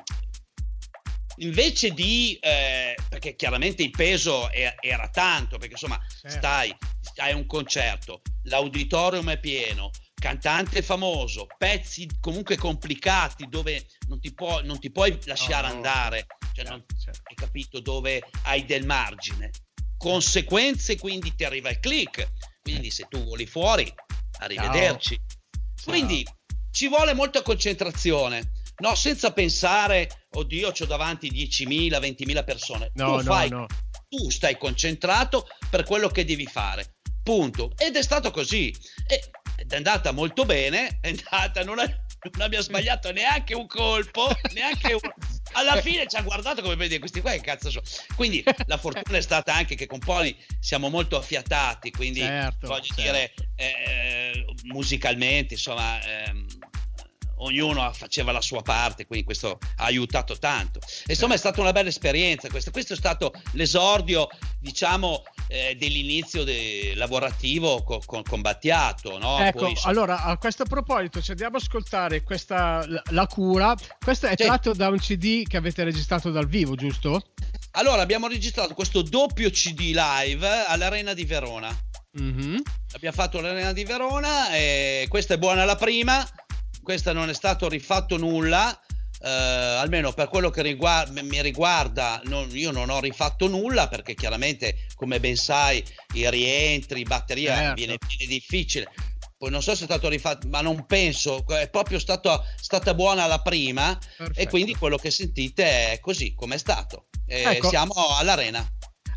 [1.38, 6.36] invece di eh, perché chiaramente il peso è, era tanto perché insomma certo.
[6.36, 6.76] stai
[7.16, 14.62] hai un concerto, l'auditorium è pieno, cantante famoso, pezzi comunque complicati dove non ti, può,
[14.62, 17.20] non ti puoi lasciare no, andare, cioè certo, non, certo.
[17.24, 19.50] hai capito dove hai del margine.
[19.96, 22.30] Conseguenze, quindi ti arriva il click,
[22.62, 23.92] quindi se tu voli fuori,
[24.38, 25.16] arrivederci.
[25.16, 25.92] Ciao.
[25.92, 26.26] Quindi
[26.70, 28.52] ci vuole molta concentrazione.
[28.76, 32.90] No, senza pensare, oddio, ho davanti 10.000, 20.000 persone.
[32.94, 33.66] No, tu, fai, no.
[34.08, 37.72] tu stai concentrato per quello che devi fare punto.
[37.76, 38.74] Ed è stato così.
[39.06, 41.86] Ed è andata molto bene, è andata, non, è,
[42.32, 45.00] non abbia sbagliato neanche un colpo, neanche un...
[45.54, 47.84] Alla fine ci ha guardato come dire questi qua che cazzo sono.
[48.14, 52.82] Quindi la fortuna è stata anche che con Poli siamo molto affiatati, quindi certo, voglio
[52.82, 53.02] certo.
[53.02, 56.00] dire eh, musicalmente, insomma...
[56.04, 56.46] Ehm,
[57.38, 60.80] ognuno faceva la sua parte, quindi questo ha aiutato tanto.
[61.06, 62.48] Insomma, è stata una bella esperienza.
[62.48, 69.18] Questo, questo è stato l'esordio, diciamo, eh, dell'inizio de- lavorativo con, con, con Battiato.
[69.18, 69.38] No?
[69.38, 69.78] Ecco, Poi...
[69.84, 73.74] allora a questo proposito, ci andiamo ad ascoltare questa La cura.
[74.02, 77.22] Questo è tratto da un CD che avete registrato dal vivo, giusto?
[77.72, 81.76] Allora, abbiamo registrato questo doppio CD live all'Arena di Verona.
[82.20, 82.58] Mm-hmm.
[82.92, 86.24] Abbiamo fatto l'Arena di Verona e questa è buona la prima
[86.84, 88.78] questa non è stato rifatto nulla.
[89.20, 94.14] eh, almeno per quello che riguarda, mi riguarda, non, io non ho rifatto nulla perché
[94.14, 97.74] chiaramente, come ben sai, i rientri, batteria certo.
[97.74, 98.90] viene, viene difficile
[99.44, 103.26] poi non so se è stato rifatto, ma non penso, è proprio stato, stata buona
[103.26, 104.40] la prima Perfetto.
[104.40, 107.08] e quindi quello che sentite è così come è stato.
[107.26, 107.68] Ecco.
[107.68, 108.66] Siamo all'arena.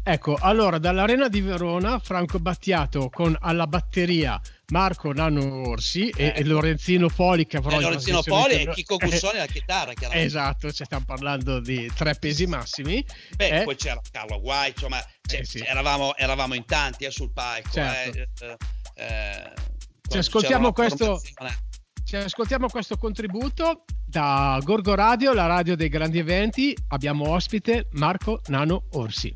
[0.04, 4.38] Ecco, allora dall'Arena di Verona, Franco Battiato con alla batteria
[4.72, 6.34] Marco Nano Orsi eh.
[6.36, 10.28] e, Lorenzino Poli che avrà eh, Lorenzino Poli e Chico Gussoni alla chitarra chiaramente.
[10.28, 13.64] esatto, ci stiamo parlando di tre pesi massimi beh eh.
[13.64, 15.60] poi c'era Carlo Guai insomma cioè, sì.
[15.60, 18.58] eravamo, eravamo, in tanti eh, sul palco certo.
[18.96, 19.54] Eh,
[20.10, 21.22] ci ascoltiamo questo
[22.04, 26.74] ci ascoltiamo questo contributo da Gorgo Radio, la radio dei grandi eventi.
[26.88, 29.36] Abbiamo ospite Marco Nano Orsi.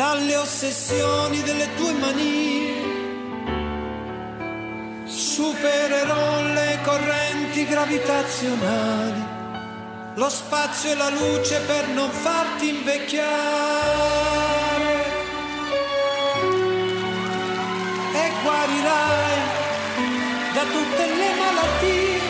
[0.00, 2.72] dalle ossessioni delle tue manie
[5.04, 9.22] supererò le correnti gravitazionali,
[10.14, 13.28] lo spazio e la luce per non farti invecchiare.
[18.22, 19.38] E guarirai
[20.54, 22.20] da tutte le malattie,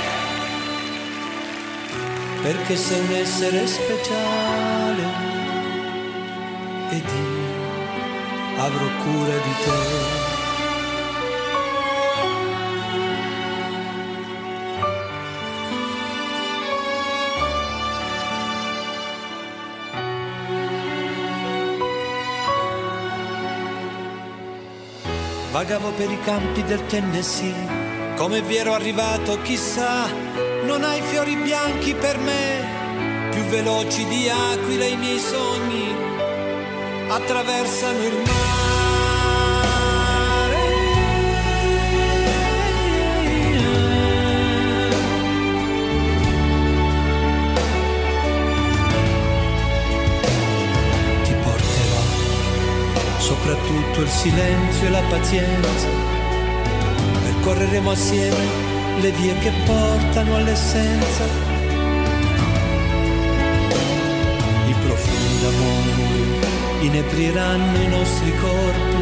[2.43, 5.29] perché sei un essere speciale
[6.91, 7.30] ed io
[8.61, 10.29] avrò cura di te.
[25.53, 30.07] Vagavo per i campi del Tennessee, come vi ero arrivato chissà,
[30.65, 36.11] non hai fiori bianchi per me, più veloci di aquila i miei sogni
[37.09, 38.40] attraversano il mare.
[53.31, 55.89] Soprattutto il silenzio e la pazienza.
[57.23, 58.45] Percorreremo assieme
[58.99, 61.25] le vie che portano all'essenza.
[64.67, 66.09] I profumi d'amore
[66.81, 69.01] inebrieranno i nostri corpi.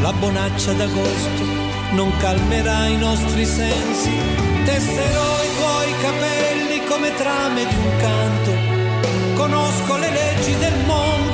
[0.00, 1.42] La bonaccia d'agosto
[1.90, 4.12] non calmerà i nostri sensi.
[4.64, 8.52] Tesserò i tuoi capelli come trame di un canto.
[9.34, 11.33] Conosco le leggi del mondo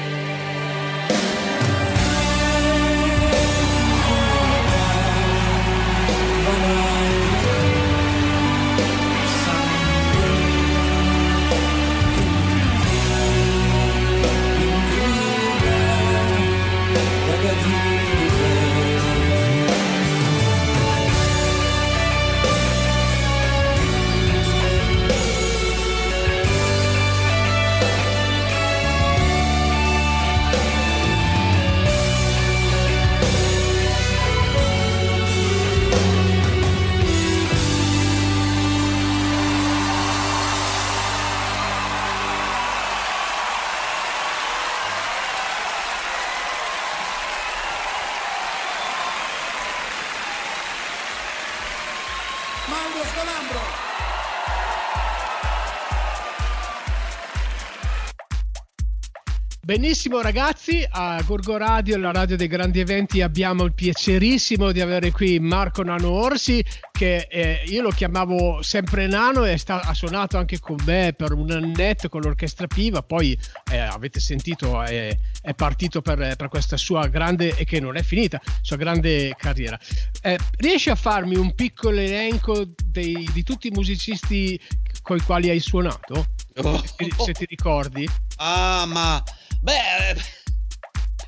[59.81, 65.09] Benissimo ragazzi, a Gorgo Radio, la radio dei grandi eventi, abbiamo il piacerissimo di avere
[65.09, 70.37] qui Marco Nano Orsi, che eh, io lo chiamavo sempre Nano e sta, ha suonato
[70.37, 73.35] anche con me per un annetto con l'orchestra Piva, poi
[73.71, 78.03] eh, avete sentito è, è partito per, per, questa sua grande, e che non è
[78.03, 79.79] finita, sua grande carriera.
[80.21, 84.61] Eh, riesci a farmi un piccolo elenco dei, di tutti i musicisti
[85.01, 86.27] con i quali hai suonato?
[86.57, 86.83] Oh.
[87.25, 88.09] Se, ti ricordi?
[88.37, 89.23] Ah, ma
[89.61, 90.15] Beh,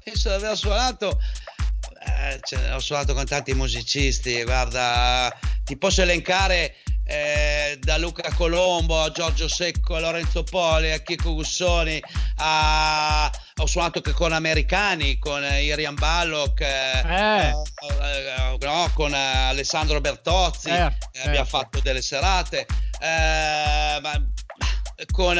[0.04, 1.20] penso di aver suonato.
[2.06, 4.44] Eh, cioè, ho suonato con tanti musicisti.
[4.44, 5.32] Guarda,
[5.64, 11.34] ti posso elencare eh, da Luca Colombo a Giorgio Secco a Lorenzo Poli a Chico
[11.36, 12.02] Gussoni.
[12.38, 13.32] A...
[13.58, 17.50] Ho suonato anche con americani, con Irian Ballock, eh, eh.
[17.50, 20.70] eh no, con Alessandro Bertozzi.
[20.70, 21.58] Certo, abbiamo certo.
[21.58, 22.66] fatto delle serate.
[23.00, 24.20] Ma,
[25.12, 25.38] con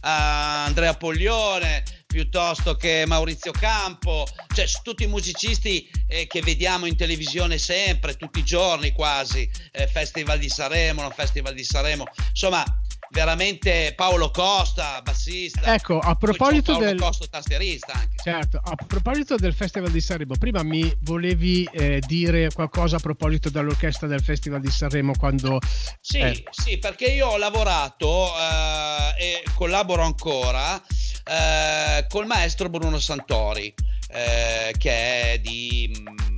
[0.00, 1.82] Andrea Poglione
[2.16, 8.38] piuttosto che Maurizio Campo, cioè tutti i musicisti eh, che vediamo in televisione sempre, tutti
[8.38, 12.64] i giorni quasi, eh, Festival di Sanremo, non Festival di Sanremo, insomma
[13.10, 15.74] veramente Paolo Costa, bassista.
[15.74, 18.16] Ecco, a proposito Paolo del Costa, tastierista anche.
[18.22, 23.50] Certo, a proposito del Festival di Sanremo, prima mi volevi eh, dire qualcosa a proposito
[23.50, 25.60] dell'orchestra del Festival di Sanremo quando
[26.00, 26.44] Sì, eh.
[26.50, 30.80] sì, perché io ho lavorato eh, e collaboro ancora
[31.24, 33.72] eh, col maestro Bruno Santori,
[34.08, 36.35] eh, che è di mm,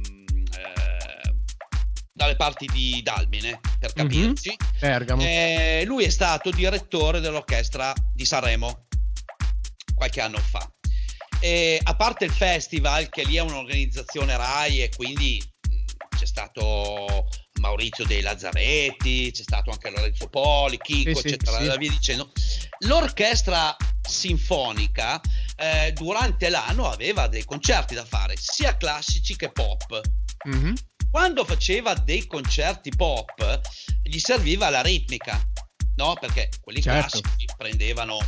[2.19, 4.03] dalle parti di Dalmine, per mhm.
[4.03, 4.57] capirci.
[4.85, 5.21] Mm-hmm.
[5.21, 8.87] Eh, lui è stato direttore dell'orchestra di Sanremo
[9.95, 10.69] qualche anno fa.
[11.41, 15.41] E a parte il festival, che lì è un'organizzazione RAI e quindi
[16.17, 17.29] c'è stato
[17.61, 21.79] Maurizio dei Lazzaretti, c'è stato anche Lorenzo Poli, Chico, sì, eccetera, sì, sì.
[21.79, 22.33] via dicendo.
[22.87, 25.21] L'orchestra sinfonica
[25.57, 30.01] eh, durante l'anno aveva dei concerti da fare, sia classici che pop.
[30.49, 30.75] Mm-hmm.
[31.11, 33.61] Quando faceva dei concerti pop,
[34.03, 35.41] gli serviva la ritmica,
[35.97, 36.15] no?
[36.21, 37.21] Perché quelli certo.
[37.21, 38.19] classici prendevano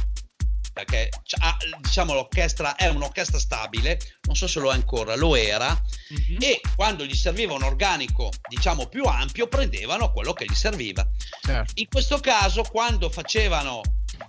[0.72, 1.08] perché
[1.40, 6.40] ah, diciamo l'orchestra è un'orchestra stabile, non so se lo è ancora, lo era, mm-hmm.
[6.40, 11.06] e quando gli serviva un organico diciamo più ampio prendevano quello che gli serviva.
[11.42, 11.72] Certo.
[11.76, 13.80] In questo caso quando facevano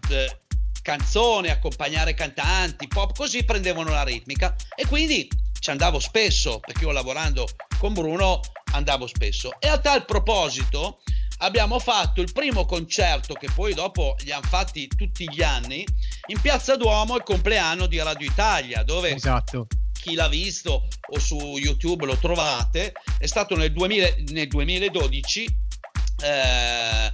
[0.10, 0.42] eh,
[0.82, 5.30] canzoni, accompagnare cantanti, pop, così prendevano la ritmica e quindi
[5.62, 7.48] ci andavo spesso, perché io lavorando
[7.78, 8.40] con Bruno
[8.74, 9.52] andavo spesso.
[9.60, 11.02] E a tal proposito
[11.38, 15.86] abbiamo fatto il primo concerto che poi dopo li hanno fatti tutti gli anni
[16.28, 19.68] in Piazza Duomo il compleanno di Radio Italia, dove esatto.
[20.02, 25.44] chi l'ha visto o su YouTube lo trovate, è stato nel, 2000, nel 2012.
[26.24, 27.12] Eh,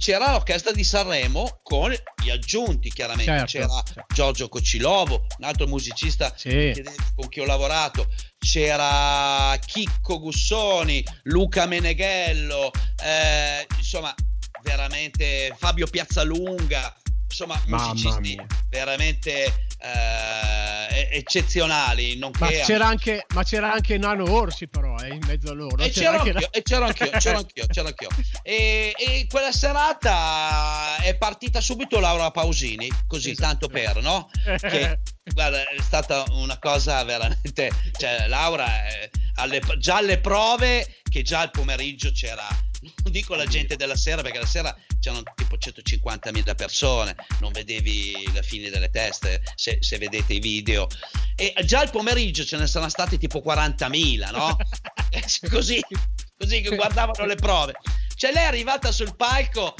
[0.00, 4.04] c'era l'orchestra di Sanremo con gli aggiunti chiaramente certo, c'era certo.
[4.14, 6.72] Giorgio Cocilovo un altro musicista sì.
[7.14, 8.08] con cui ho lavorato
[8.38, 12.70] c'era Chicco Gussoni Luca Meneghello
[13.04, 14.14] eh, insomma
[14.62, 16.96] veramente Fabio Piazzalunga
[17.30, 18.38] insomma musicisti
[18.68, 19.44] veramente
[19.78, 22.18] eh, eccezionali.
[22.18, 25.82] Ma c'era, anche, ma, c'era anche, Nano Orsi, però, eh, in mezzo a loro.
[25.82, 26.48] E c'era, c'era, anch'io, la...
[26.50, 28.08] e c'ero anch'io, c'ero anch'io, c'ero anch'io.
[28.42, 33.46] E, e, quella serata è partita subito Laura Pausini, così esatto.
[33.46, 34.28] tanto per, no?
[34.60, 34.98] Che,
[35.32, 37.70] guarda, è stata una cosa veramente.
[37.96, 42.46] Cioè, Laura, eh, alle, già alle prove, che già al pomeriggio c'era
[42.80, 48.30] non dico la gente della sera perché la sera c'erano tipo 150.000 persone, non vedevi
[48.32, 50.86] la fine delle teste se, se, vedete i video.
[51.36, 54.56] E già al pomeriggio ce ne sono stati tipo 40.000, no?
[55.50, 55.80] così,
[56.36, 57.74] così che guardavano le prove.
[58.14, 59.74] Cioè lei è arrivata sul palco,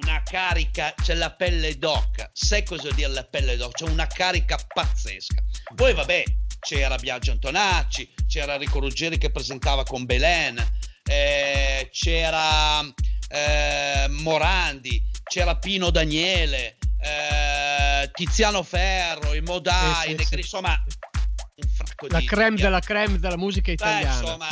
[0.00, 3.84] una carica, c'è la pelle d'oca, sai cosa dire la pelle d'oca?
[3.84, 5.42] C'è una carica pazzesca.
[5.74, 6.24] Poi vabbè,
[6.60, 10.56] c'era Biagio Antonacci, c'era Rico Ruggeri che presentava con Belen,
[11.08, 12.80] eh, c'era
[13.28, 20.34] eh, Morandi, c'era Pino Daniele, eh, Tiziano Ferro, i Modai, sì, sì, sì.
[20.36, 20.82] insomma
[21.58, 22.24] un fracco la di...
[22.24, 24.14] La creme della creme della musica italiana.
[24.14, 24.46] Beh, insomma,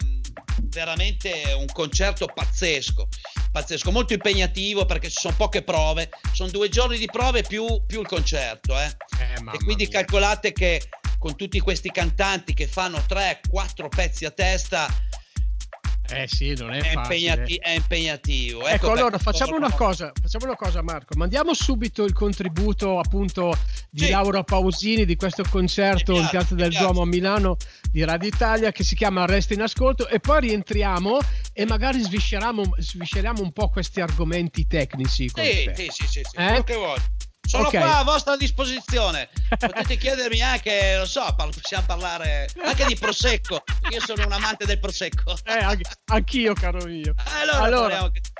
[0.00, 0.20] ehm,
[0.68, 3.08] veramente un concerto pazzesco,
[3.50, 8.00] pazzesco, molto impegnativo perché ci sono poche prove, sono due giorni di prove più, più
[8.00, 8.86] il concerto, eh?
[9.20, 10.00] Eh, e quindi mia.
[10.00, 10.82] calcolate che
[11.18, 14.88] con tutti questi cantanti che fanno 3-4 pezzi a testa
[16.12, 18.66] eh sì, non è, è, impegnati- è impegnativo.
[18.66, 21.14] Ecco, ecco allora facciamo una, cosa, facciamo una cosa, Marco.
[21.16, 23.56] Mandiamo subito il contributo appunto
[23.90, 24.10] di sì.
[24.10, 27.56] Laura Pausini di questo concerto in Piazza del Duomo a Milano
[27.90, 31.18] di Radio Italia che si chiama Resta in ascolto e poi rientriamo
[31.52, 35.28] e magari svisceriamo, svisceriamo un po' questi argomenti tecnici.
[35.28, 36.36] Sì, sì, sì, sì, sì.
[36.36, 36.64] Eh?
[37.46, 37.70] Sono Ok.
[37.78, 39.28] qua a vostra disposizione.
[39.58, 43.62] Potete chiedermi anche, lo so, possiamo parlare anche di prosecco.
[43.90, 45.36] Io sono un amante del prosecco.
[45.44, 47.14] Eh, anch'io, caro mio.
[47.40, 48.30] Allora, Allora, prosecco.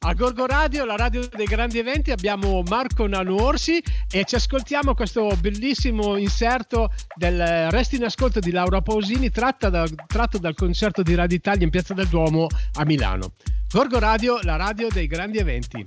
[0.00, 4.94] A Gorgo Radio, la radio dei grandi eventi, abbiamo Marco Nano Orsi e ci ascoltiamo
[4.94, 10.54] questo bellissimo inserto del eh, Resti in ascolto di Laura Pausini tratta da- tratto dal
[10.54, 13.32] concerto di Radio Italia in Piazza del Duomo a Milano.
[13.70, 15.82] Gorgo Radio, la radio dei grandi eventi.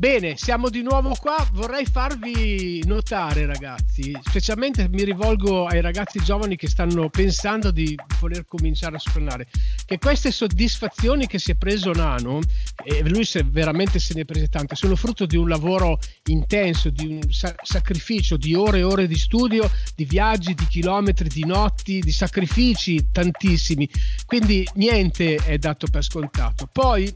[0.00, 1.46] Bene, siamo di nuovo qua.
[1.52, 8.46] Vorrei farvi notare, ragazzi, specialmente mi rivolgo ai ragazzi giovani che stanno pensando di voler
[8.46, 9.46] cominciare a suonare,
[9.84, 12.38] che queste soddisfazioni che si è preso Nano,
[12.82, 15.98] e lui se veramente se ne è prese tante, sono frutto di un lavoro
[16.28, 21.28] intenso, di un sa- sacrificio, di ore e ore di studio, di viaggi, di chilometri,
[21.28, 23.86] di notti, di sacrifici tantissimi.
[24.24, 26.66] Quindi niente è dato per scontato.
[26.72, 27.14] Poi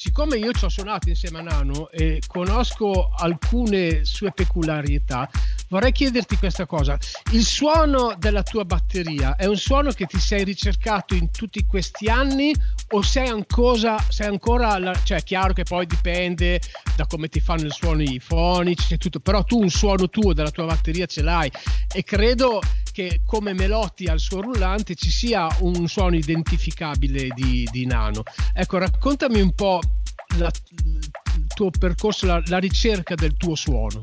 [0.00, 5.28] siccome io ci ho suonato insieme a Nano e conosco alcune sue peculiarità,
[5.68, 6.98] vorrei chiederti questa cosa.
[7.32, 12.08] Il suono della tua batteria è un suono che ti sei ricercato in tutti questi
[12.08, 12.54] anni
[12.92, 16.60] o sei ancora, sei ancora la- cioè è chiaro che poi dipende
[16.96, 20.50] da come ti fanno i suoni fonici e tutto, però tu un suono tuo della
[20.50, 21.50] tua batteria ce l'hai
[21.92, 22.60] e credo
[22.92, 28.22] che come Melotti al suo rullante ci sia un suono identificabile di, di Nano.
[28.52, 29.80] Ecco, raccontami un po'
[30.38, 30.50] la-
[30.84, 34.00] il tuo percorso, la, la ricerca del tuo suono.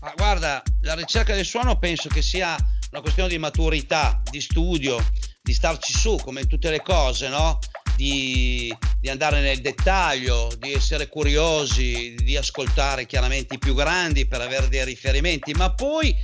[0.00, 2.56] Ma guarda, la ricerca del suono penso che sia
[2.90, 4.96] una questione di maturità, di studio,
[5.42, 7.58] di starci su come tutte le cose, no?
[7.96, 14.42] Di, di andare nel dettaglio, di essere curiosi, di ascoltare chiaramente i più grandi per
[14.42, 16.14] avere dei riferimenti, ma poi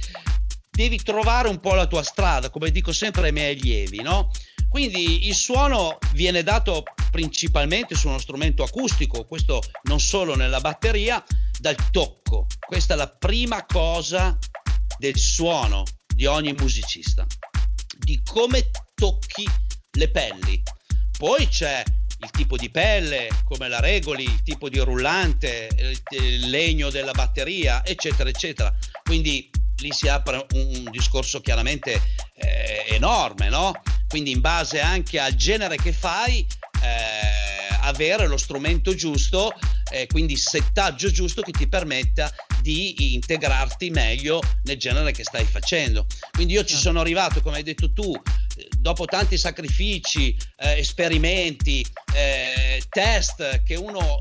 [0.71, 4.31] devi trovare un po' la tua strada, come dico sempre ai miei allievi, no?
[4.69, 11.23] Quindi il suono viene dato principalmente su uno strumento acustico, questo non solo nella batteria,
[11.63, 12.47] dal tocco.
[12.59, 14.37] Questa è la prima cosa
[14.99, 17.25] del suono di ogni musicista,
[17.99, 19.49] di come tocchi
[19.93, 20.61] le pelli.
[21.17, 21.85] Poi c'è
[22.19, 25.69] il tipo di pelle, come la regoli, il tipo di rullante,
[26.11, 28.75] il, legno della batteria, eccetera, eccetera.
[29.05, 29.49] Quindi
[29.83, 31.93] lì si apre un, un discorso chiaramente
[32.35, 33.73] eh, enorme, no?
[34.09, 36.45] Quindi in base anche al genere che fai,
[36.83, 39.53] eh, avere lo strumento giusto,
[39.91, 46.07] eh, quindi settaggio giusto che ti permetta di integrarti meglio nel genere che stai facendo.
[46.31, 51.85] Quindi io ci sono arrivato, come hai detto tu, eh, dopo tanti sacrifici, eh, esperimenti,
[52.15, 54.21] eh, test che uno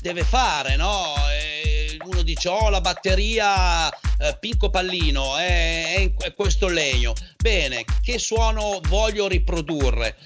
[0.00, 1.14] deve fare, no?
[1.32, 7.12] Eh, uno dice, oh la batteria eh, Pinco Pallino è, è, in- è questo legno.
[7.36, 10.16] Bene, che suono voglio riprodurre?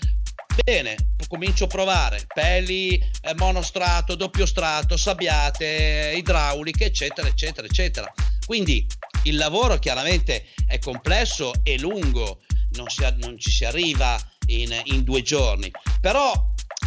[0.62, 0.96] Bene,
[1.28, 8.12] comincio a provare pelli, eh, monostrato, doppio strato, sabbiate, idrauliche, eccetera, eccetera, eccetera.
[8.44, 8.86] Quindi
[9.24, 12.42] il lavoro chiaramente è complesso e lungo,
[12.72, 16.32] non, si- non ci si arriva in, in due giorni, però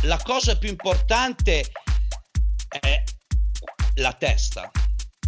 [0.04, 1.72] la cosa più importante
[2.80, 3.04] è
[3.96, 4.70] la testa.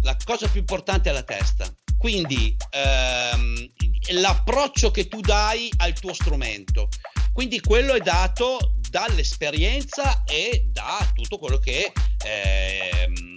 [0.02, 1.66] La cosa più importante è la testa.
[1.98, 3.70] Quindi ehm,
[4.12, 6.88] l'approccio che tu dai al tuo strumento.
[7.32, 11.92] Quindi quello è dato dall'esperienza e da tutto quello che
[12.24, 13.36] ehm,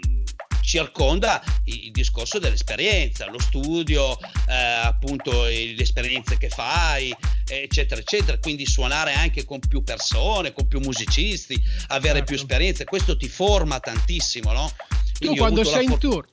[0.62, 7.14] circonda il, discorso dell'esperienza, lo studio, eh, appunto le esperienze che fai,
[7.50, 8.38] eccetera, eccetera.
[8.38, 12.54] Quindi suonare anche con più persone, con più musicisti, avere più Certo.
[12.54, 14.72] esperienze, questo ti forma tantissimo, no?
[14.88, 16.28] Tu Quindi ho quando sei in for- tour,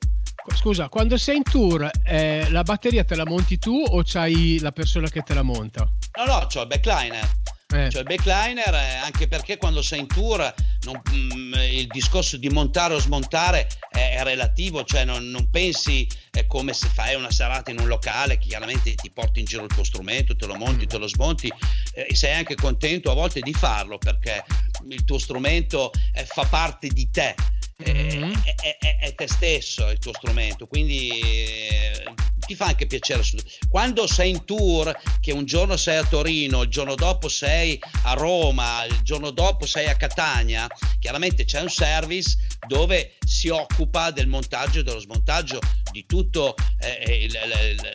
[0.55, 4.72] scusa, quando sei in tour, eh, la batteria te la monti tu o c'hai la
[4.72, 5.88] persona che te la monta?
[6.18, 7.28] No, no, c'ho il backliner.
[7.74, 12.36] Eh, Cioè il backliner, eh, anche perché quando sei in tour non- mm, il discorso
[12.36, 17.16] di montare o smontare è, è relativo, cioè non, non pensi è come se fai
[17.16, 20.47] una serata in un locale, che chiaramente ti porti in giro il tuo strumento, te
[20.47, 21.53] lo monti, te lo smonti
[21.94, 24.44] eh, e sei anche contento a volte di farlo perché
[24.88, 27.34] il tuo strumento eh, fa parte di te.
[27.79, 28.43] Eh, Mhm.
[28.45, 32.05] È, è- è- è te stesso il tuo strumento, quindi eh,
[32.47, 33.22] ti fa anche piacere.
[33.68, 38.14] Quando sei in tour, che un giorno sei a Torino, il giorno dopo sei a
[38.14, 40.66] Roma, il giorno dopo sei a Catania,
[40.99, 45.59] chiaramente c'è un service dove si occupa del montaggio e dello smontaggio
[45.93, 47.39] di tutto eh, il-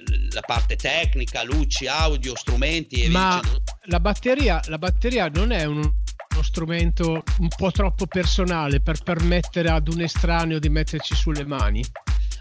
[0.09, 3.63] il- la parte tecnica, luci, audio, strumenti e via Ma dicendo.
[3.85, 5.91] la batteria, la batteria non è un-
[6.33, 11.83] uno strumento un po' troppo personale per permettere ad un estraneo di metterci sulle mani?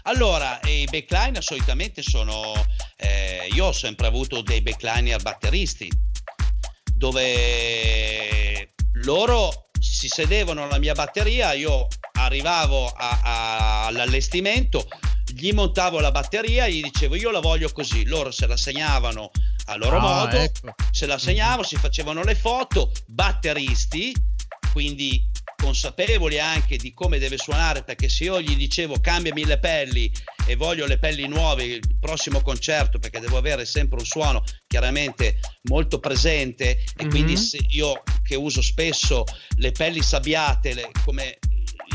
[0.03, 2.53] Allora, i backliner solitamente sono.
[2.97, 5.89] eh, io ho sempre avuto dei backliner batteristi
[6.93, 8.73] dove
[9.03, 14.87] loro si sedevano alla mia batteria, io arrivavo a- a- all'allestimento,
[15.33, 19.31] gli montavo la batteria, gli dicevo io la voglio così, loro se la segnavano
[19.65, 20.73] a loro Ah, modo, ecco.
[20.91, 24.13] se la segnavo, si facevano le foto, batteristi,
[24.71, 30.11] quindi consapevoli anche di come deve suonare, perché se io gli dicevo cambiami le pelli
[30.47, 35.39] e voglio le pelli nuove il prossimo concerto, perché devo avere sempre un suono chiaramente
[35.69, 37.09] molto presente e Mhm.
[37.09, 39.23] quindi se io che uso spesso
[39.57, 41.37] le pelli sabbiate, le- come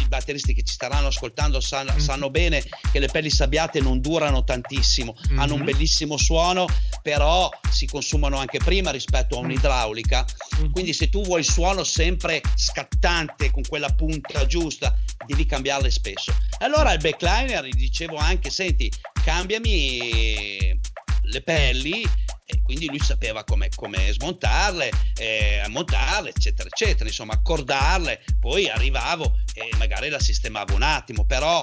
[0.00, 1.98] i batteristi che ci staranno ascoltando sanno, Mhm.
[1.98, 6.66] sanno bene che le pelli sabbiate non durano tantissimo, hanno un bellissimo suono,
[7.02, 9.44] però si consumano anche prima rispetto a Mm.
[9.44, 10.24] un'idraulica.
[10.60, 10.70] Mhm.
[10.72, 14.94] Quindi se tu vuoi il suono sempre scattante con quella punta giusta,
[15.26, 16.34] devi cambiarle spesso.
[16.58, 18.90] Allora il backliner gli dicevo anche, senti,
[19.24, 20.78] cambiami
[21.26, 22.04] le pelli
[22.48, 29.40] e quindi lui sapeva come, come smontarle, eh, montarle, eccetera, eccetera, insomma, accordarle, poi arrivavo
[29.52, 31.60] e magari la sistemavo un attimo, però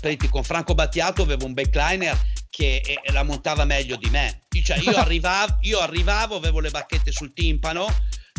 [0.00, 2.16] eh, con Franco Battiato avevo un backliner
[2.50, 4.44] che eh, la montava meglio di me.
[4.62, 7.86] Cioè, io, arrivavo, io arrivavo, avevo le bacchette sul timpano,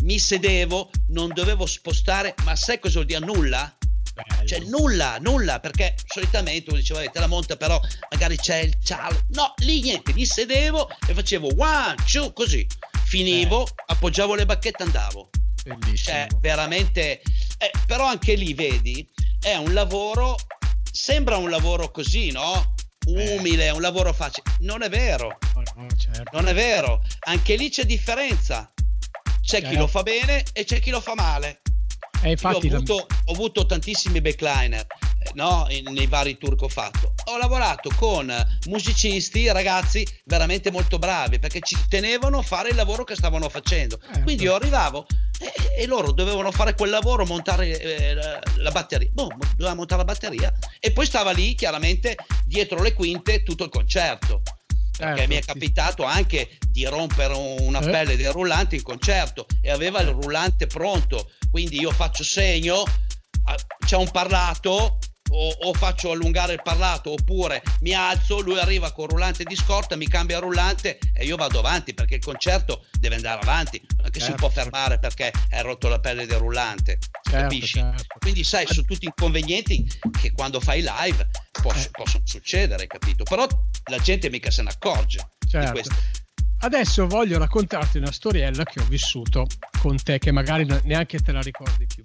[0.02, 3.77] mi sedevo, non dovevo spostare, ma sai cosa vuol dire nulla?
[4.26, 4.46] Bello.
[4.46, 8.76] Cioè nulla, nulla, perché solitamente uno diceva "Eh, te la monta però magari c'è il
[8.82, 9.10] ciao.
[9.30, 12.66] No, lì niente, mi sedevo e facevo one, two, così.
[13.04, 15.30] Finivo, appoggiavo le bacchette, andavo.
[15.64, 15.96] Bellissimo.
[15.96, 17.20] Cioè, veramente...
[17.58, 19.06] eh, però anche lì, vedi,
[19.40, 20.36] è un lavoro,
[20.90, 22.74] sembra un lavoro così, no?
[23.06, 24.50] Umile, è un lavoro facile.
[24.60, 26.24] Non è vero, Oh, no, certo.
[26.32, 27.02] non è vero.
[27.20, 28.70] Anche lì c'è differenza.
[29.40, 29.78] C'è chi Eh.
[29.78, 31.62] lo fa bene e c'è chi lo fa male.
[32.20, 34.86] E Io infatti ho avuto, ho avuto tantissimi backliner
[35.34, 37.14] no, in- nei vari tour che ho fatto.
[37.26, 38.32] Ho lavorato con
[38.66, 43.98] musicisti, ragazzi veramente molto bravi perché ci tenevano a fare il lavoro che stavano facendo.
[43.98, 44.20] Certo.
[44.22, 45.06] Quindi io arrivavo
[45.38, 49.08] e, e loro dovevano fare quel lavoro, montare eh, la, la batteria.
[49.12, 53.70] Boh, doveva montare la batteria e poi stava lì chiaramente dietro le quinte tutto il
[53.70, 54.42] concerto.
[54.98, 55.46] Perché Certo, mi è sì.
[55.46, 57.88] capitato anche di rompere una Eh.
[57.90, 61.30] pelle del rullante in concerto e aveva il rullante pronto.
[61.50, 62.82] Quindi io faccio segno,
[63.44, 63.54] ah,
[63.86, 64.98] c'è un parlato.
[65.30, 69.94] O, o faccio allungare il parlato oppure mi alzo, lui arriva con rullante di scorta,
[69.94, 74.10] mi cambia rullante e io vado avanti perché il concerto deve andare avanti, non è
[74.10, 74.70] che si Certo, può certo.
[74.70, 77.74] fermare perché è rotto la pelle del rullante, Certo, capisci?
[77.78, 78.04] certo.
[78.18, 79.86] Quindi sai, sono tutti inconvenienti
[80.20, 81.28] che quando fai live
[81.62, 81.90] poss- Eh.
[81.92, 83.24] possono succedere, capito?
[83.24, 83.46] Però
[83.90, 85.72] la gente mica se ne accorge di Certo.
[85.72, 85.94] questo.
[86.60, 89.46] Adesso voglio raccontarti una storiella che ho vissuto
[89.80, 92.04] con te, che magari ne- neanche te la ricordi più.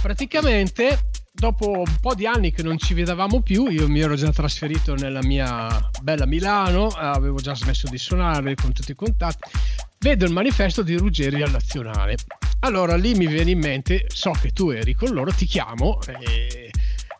[0.00, 4.30] Praticamente, dopo un po' di anni che non ci vedevamo più, io mi ero già
[4.30, 9.50] trasferito nella mia bella Milano, avevo già smesso di suonare con tutti i contatti.
[9.98, 12.16] Vedo il manifesto di Ruggeri al Nazionale.
[12.60, 16.70] Allora lì mi viene in mente, so che tu eri con loro, ti chiamo e,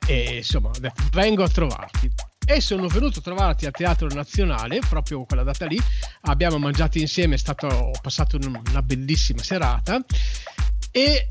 [0.06, 0.70] e insomma
[1.12, 2.11] vengo a trovarti.
[2.44, 5.78] E sono venuto a trovarti al Teatro Nazionale proprio quella data lì.
[6.22, 10.02] Abbiamo mangiato insieme, stato, ho passato un- una bellissima serata.
[10.90, 11.26] E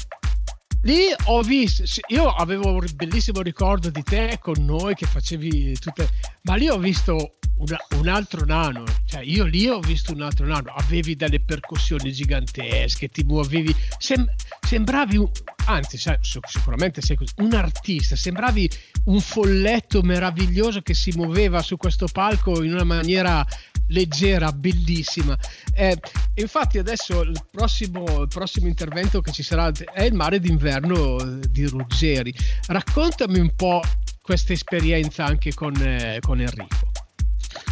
[0.83, 6.09] lì ho visto, io avevo un bellissimo ricordo di te con noi che facevi tutte,
[6.43, 10.45] ma lì ho visto una- un altro nano, cioè io lì ho visto un altro
[10.45, 14.31] nano, avevi delle percussioni gigantesche, ti muovevi, sem-
[14.65, 15.29] sembravi, un-
[15.65, 18.69] anzi sai, sicuramente sei così, un artista, sembravi
[19.05, 23.45] un folletto meraviglioso che si muoveva su questo palco in una maniera
[23.91, 25.35] leggera, bellissima.
[25.73, 25.97] Eh,
[26.35, 31.49] infatti adesso il prossimo, il prossimo intervento che ci sarà è il mare d'inverno eh,
[31.49, 32.33] di Ruggeri.
[32.67, 33.81] Raccontami un po'
[34.21, 36.91] questa esperienza anche con, eh, con Enrico.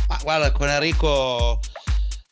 [0.08, 1.60] Ma guarda, con Enrico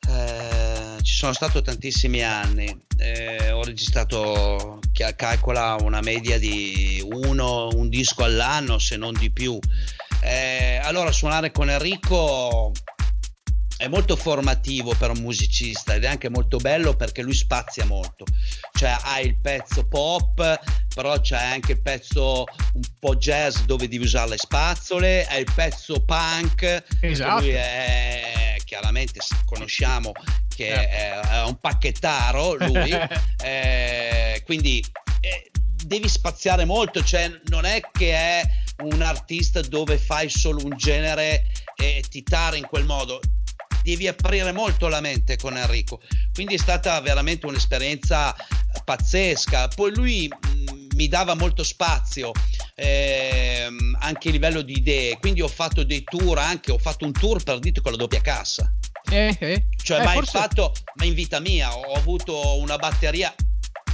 [0.07, 2.83] eh, ci sono stato tantissimi anni.
[2.97, 4.79] Eh, ho registrato,
[5.15, 9.59] calcola, una media di uno, un disco all'anno, se non di più.
[10.21, 12.71] Eh, allora, suonare con Enrico
[13.77, 18.25] è molto formativo per un musicista ed è anche molto bello perché lui spazia molto.
[18.71, 20.59] Cioè, ha il pezzo pop,
[20.93, 25.51] però c'è anche il pezzo un po' jazz dove devi usare le spazzole, è il
[25.53, 27.41] pezzo punk, Esatto.
[27.41, 30.11] lui è chiaramente conosciamo
[30.53, 32.91] che è, è un pacchettaro lui
[33.43, 34.83] eh, quindi
[35.21, 35.51] eh,
[35.83, 38.41] devi spaziare molto cioè non è che è
[38.83, 41.45] un artista dove fai solo un genere
[41.75, 43.19] e ti tara in quel modo
[43.85, 46.01] devi aprire molto la mente con Enrico.
[46.33, 48.35] Quindi è stata veramente un'esperienza
[48.83, 49.67] pazzesca.
[49.69, 52.31] Poi lui mh, mi dava molto spazio
[52.73, 55.17] ehm, anche a livello di idee.
[55.19, 58.21] Quindi ho fatto dei tour anche ho fatto un tour per dito con la doppia
[58.21, 58.71] cassa.
[59.11, 59.65] Eh, eh.
[59.83, 63.33] cioè Eh, mai forse- fatto ma in vita mia ho avuto una batteria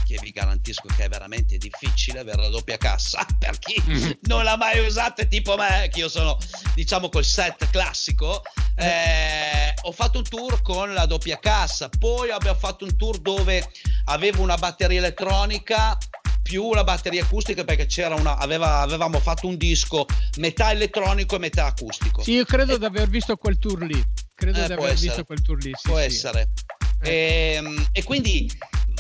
[0.08, 4.20] che vi garantisco che è veramente difficile avere la doppia cassa per chi Mhm.
[4.24, 6.38] non l'ha mai usata tipo me che io sono
[6.76, 8.42] diciamo col set classico
[8.76, 9.51] eh,
[9.92, 13.70] ho fatto un tour con la doppia cassa poi abbiamo fatto un tour dove
[14.06, 15.98] avevo una batteria elettronica
[16.42, 20.06] più la batteria acustica perché c'era una aveva- avevamo fatto un disco
[20.38, 24.02] metà elettronico e metà acustico Sì, io credo di aver visto quel tour lì.
[24.34, 25.08] Credo Eh, di aver essere.
[25.08, 25.72] visto quel tour lì.
[25.76, 26.04] sì, può sì.
[26.06, 26.50] essere.
[27.04, 27.54] Eh.
[27.56, 28.50] Ehm, E, quindi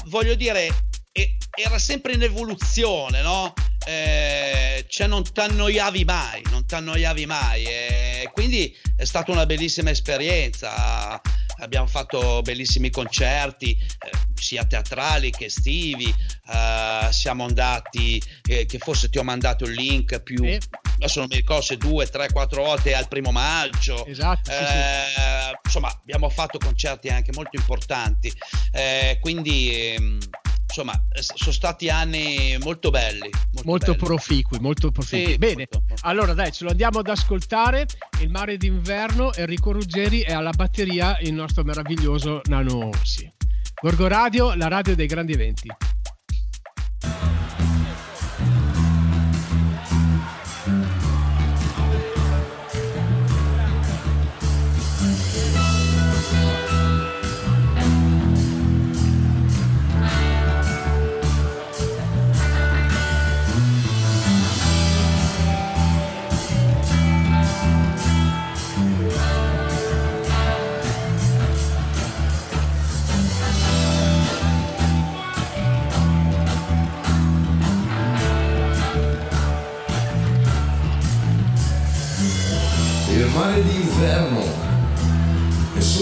[0.05, 0.67] voglio dire,
[1.11, 3.53] e- era sempre in evoluzione, no?
[3.87, 7.65] Eh, cioè non ti annoiavi mai, non ti annoiavi mai.
[8.21, 11.19] E quindi è stata una bellissima esperienza.
[11.59, 16.13] Abbiamo fatto bellissimi concerti, eh, sia teatrali che estivi.
[16.53, 20.59] eh, siamo andati, eh, che forse ti ho mandato il link più, Sì.
[20.95, 24.05] adesso non mi ricordo se due, tre, quattro volte al primo maggio.
[24.05, 24.63] Esatto, sì, sì.
[24.73, 28.33] Eh, insomma abbiamo fatto concerti anche molto importanti
[28.73, 30.17] eh, quindi ehm,
[30.71, 33.97] insomma eh, sono stati anni molto belli molto, Molto belli.
[34.05, 35.31] proficui, molto proficui.
[35.33, 36.07] Sì, Bene, molto, molto.
[36.07, 37.85] allora dai, ce lo andiamo ad ascoltare.
[38.21, 43.31] Il mare d'inverno, Enrico Ruggeri è alla batteria il nostro meraviglioso Nano Orsi.
[43.81, 45.67] Gorgo Radio, la radio dei grandi eventi.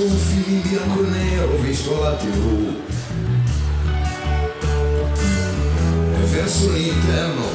[0.01, 2.75] Un film bianco e nero visto alla tv.
[6.15, 7.45] E verso l'interno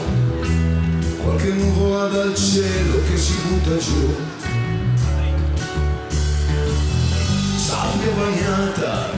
[1.22, 4.14] qualche nuvola dal cielo che si butta giù.
[7.56, 9.10] Sabbia bagnata,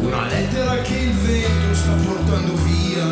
[0.00, 3.04] una lettera che il vento sta portando via.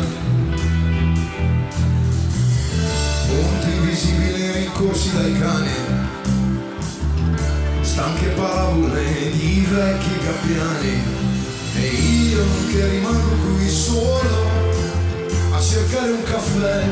[3.27, 5.71] Monti invisibili rincorsi dai cani,
[7.91, 11.03] stanche parabole di vecchi gabbiani.
[11.75, 14.47] E io che rimango qui solo
[15.51, 16.83] a cercare un caffè.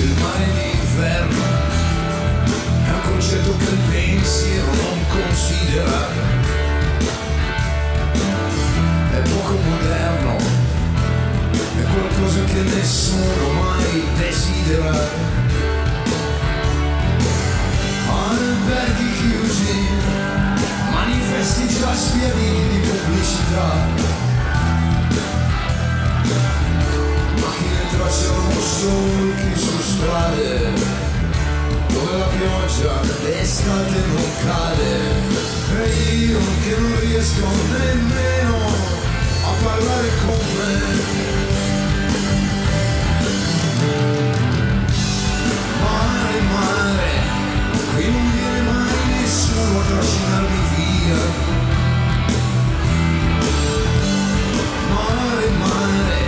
[0.00, 1.44] Il mare d'inverno
[2.86, 6.08] è un concetto che il pensiero non considera.
[9.12, 10.36] È poco moderno,
[11.52, 15.47] è qualcosa che nessuno mai desidera.
[21.56, 23.68] Già spianiti di pubblicità.
[27.40, 30.72] Macchine tracce solchi su strade
[31.88, 34.92] dove la pioggia d'estate non cade
[35.74, 38.56] e io che non riesco nemmeno
[39.44, 40.76] a parlare con me
[45.82, 47.10] mare mare
[47.94, 50.77] qui non viene mai nessuno a trascinarmi via
[54.94, 56.20] mare mare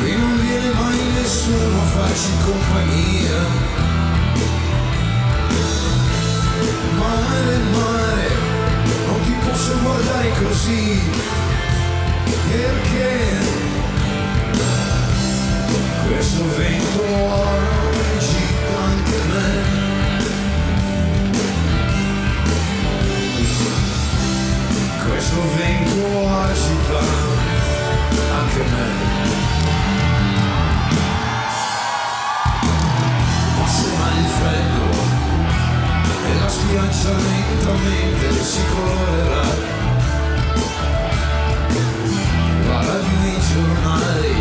[0.00, 3.40] qui non viene mai nessuno a farci compagnia.
[6.98, 8.28] Mare, mare,
[9.06, 11.00] non ti posso guardare così,
[12.50, 13.38] perché?
[16.06, 17.00] Questo vento
[19.30, 19.79] me.
[25.20, 26.98] Questo vento agita
[28.38, 28.88] anche me.
[33.58, 34.88] Passerà il freddo
[36.24, 39.44] e la spiaggia lentamente si colorerà.
[42.66, 44.34] La radio nei giornali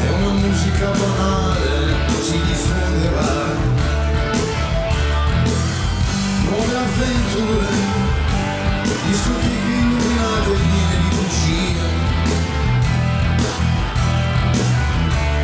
[0.00, 3.44] e una musica banale si diffonderà.
[6.48, 8.00] Nuove avventure,
[9.06, 9.81] discoteche
[10.22, 11.80] illuminate piene di cucine.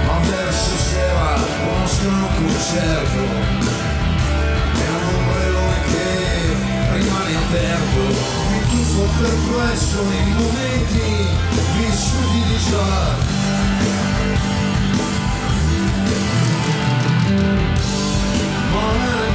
[0.06, 3.20] Ma verso sera conoscono un concerto
[4.74, 6.06] è un ombrellone che
[6.92, 8.00] rimane aperto.
[8.50, 11.06] Mi tuffo perplesso nei momenti
[11.78, 13.16] vissuti di già.
[18.70, 19.27] Mare mare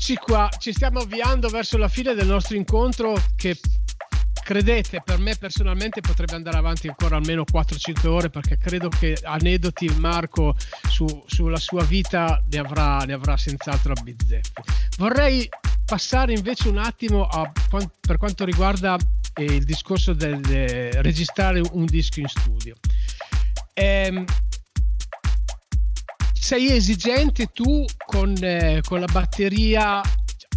[0.00, 3.58] eccoci qua, ci stiamo avviando verso la fine del nostro incontro che
[4.42, 9.94] credete per me personalmente potrebbe andare avanti ancora almeno 4-5 ore perché credo che aneddoti
[9.98, 10.56] Marco
[10.88, 14.62] su- sulla sua vita ne avrà, ne avrà senz'altro a bizzeffe.
[14.96, 15.46] Vorrei
[15.84, 17.52] passare invece un attimo a
[18.00, 18.96] per quanto riguarda
[19.34, 22.74] eh, il discorso del eh, registrare un disco in studio.
[23.74, 24.24] Ehm,
[26.40, 30.00] sei esigente tu con, eh, con la batteria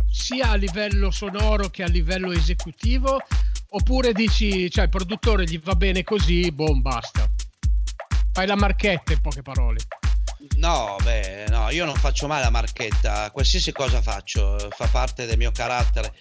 [0.09, 3.21] sia a livello sonoro che a livello esecutivo?
[3.69, 7.29] Oppure dici cioè il produttore gli va bene così boom basta.
[8.31, 9.79] Fai la marchetta in poche parole.
[10.57, 15.37] No, beh, no, io non faccio mai la marchetta, qualsiasi cosa faccio fa parte del
[15.37, 16.13] mio carattere,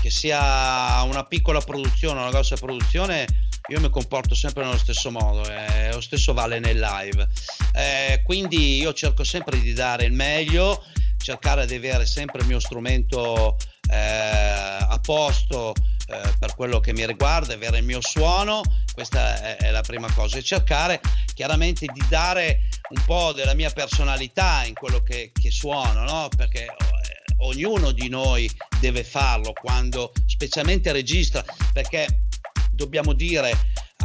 [0.00, 3.26] che sia una piccola produzione o una grossa produzione,
[3.68, 7.28] io mi comporto sempre nello stesso modo, eh, lo stesso vale nel live.
[7.72, 10.82] Eh, quindi io cerco sempre di dare il meglio,
[11.18, 13.56] cercare di avere sempre il mio strumento
[13.90, 15.74] eh, a posto
[16.06, 20.10] eh, per quello che mi riguarda, avere il mio suono, questa è, è la prima
[20.12, 21.00] cosa, e cercare
[21.34, 26.28] chiaramente di dare un po' della mia personalità in quello che, che suono, no?
[26.36, 32.26] perché eh, ognuno di noi deve farlo quando specialmente registra, perché
[32.72, 33.52] dobbiamo dire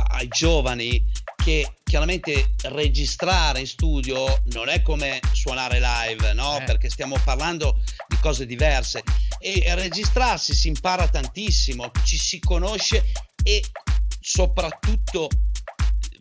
[0.10, 1.04] ai giovani
[1.36, 6.58] che chiaramente registrare in studio non è come suonare live, no?
[6.58, 6.64] Eh.
[6.64, 9.04] Perché stiamo parlando di cose diverse
[9.40, 13.12] e registrarsi si impara tantissimo, ci si conosce
[13.44, 13.64] e
[14.20, 15.30] soprattutto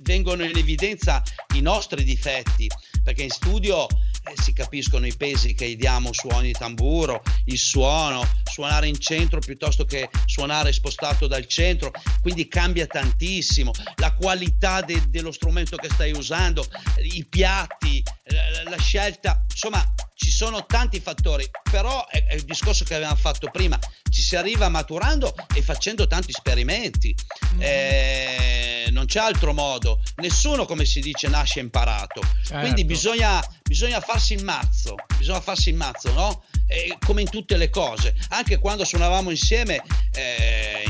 [0.01, 1.23] vengono in evidenza
[1.55, 2.69] i nostri difetti,
[3.03, 3.87] perché in studio
[4.35, 9.85] si capiscono i pesi che diamo suoni di tamburo, il suono, suonare in centro piuttosto
[9.85, 16.13] che suonare spostato dal centro, quindi cambia tantissimo la qualità de- dello strumento che stai
[16.13, 16.67] usando,
[17.03, 22.85] i piatti, la, la scelta, insomma ci sono tanti fattori, però è, è il discorso
[22.85, 27.15] che avevamo fatto prima, ci si arriva maturando e facendo tanti esperimenti.
[27.59, 32.85] Eh, non c'è altro modo, nessuno come si dice nasce imparato, quindi Certo.
[32.85, 36.45] bisogna, bisogna farsi il mazzo, bisogna farsi il mazzo, no?
[36.69, 40.85] E come in tutte le cose, anche quando suonavamo insieme eh,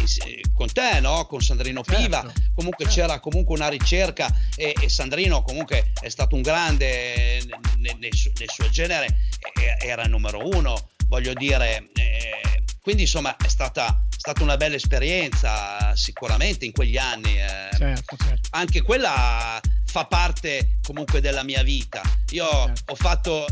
[0.53, 1.25] con te, no?
[1.25, 3.01] Con Sandrino Certo, Piva, comunque certo.
[3.01, 7.43] c'era comunque una ricerca e, e Sandrino comunque è stato un grande
[7.79, 9.07] nel, nel suo- nel suo genere,
[9.55, 14.77] e- era il numero uno, voglio dire, eh, quindi insomma è stata, stata una bella
[14.77, 17.41] esperienza sicuramente in quegli anni.
[17.41, 22.03] eh certo certo anche quella fa parte comunque della mia vita.
[22.35, 22.93] Io Certo.
[22.93, 23.47] ho fatto,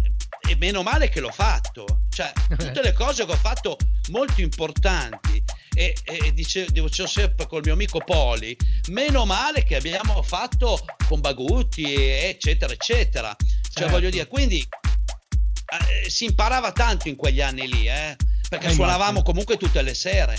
[0.48, 3.76] e meno male che l'ho fatto, cioè tutte le cose che ho fatto
[4.10, 5.42] molto importanti.
[5.74, 8.54] E, e dice, dicevo sempre col mio amico Poli,
[8.90, 13.34] meno male che abbiamo fatto con Bagutti, eccetera, eccetera.
[13.38, 13.90] Cioè, Certo.
[13.90, 18.16] voglio dire, quindi eh, si imparava tanto in quegli anni lì, eh,
[18.52, 19.22] perché Eh, suonavamo immagino.
[19.24, 20.36] comunque tutte le sere.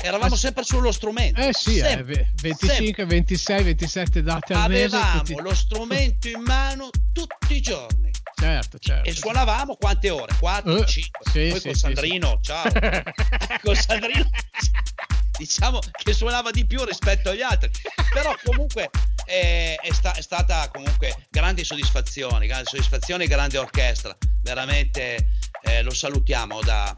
[0.00, 1.40] Eravamo Eh, sempre sullo strumento.
[1.40, 6.28] eh sì eh, sempre, ve- 25 26 27 date al mese avevamo tutti- lo strumento
[6.28, 10.36] in mano tutti i giorni certo certo e suonavamo quante ore?
[10.38, 11.20] 4, Eh, 5.
[11.32, 12.70] sì, Poi sì, con sì, Sandrino, ciao.
[13.64, 14.28] con Sandrino
[15.38, 17.70] diciamo che suonava di più rispetto agli altri,
[18.12, 18.90] però comunque
[19.24, 24.16] eh, è, sta- è stata comunque grandi soddisfazioni, grandi soddisfazioni e grande orchestra.
[24.42, 25.30] Veramente
[25.62, 26.96] eh, lo salutiamo da,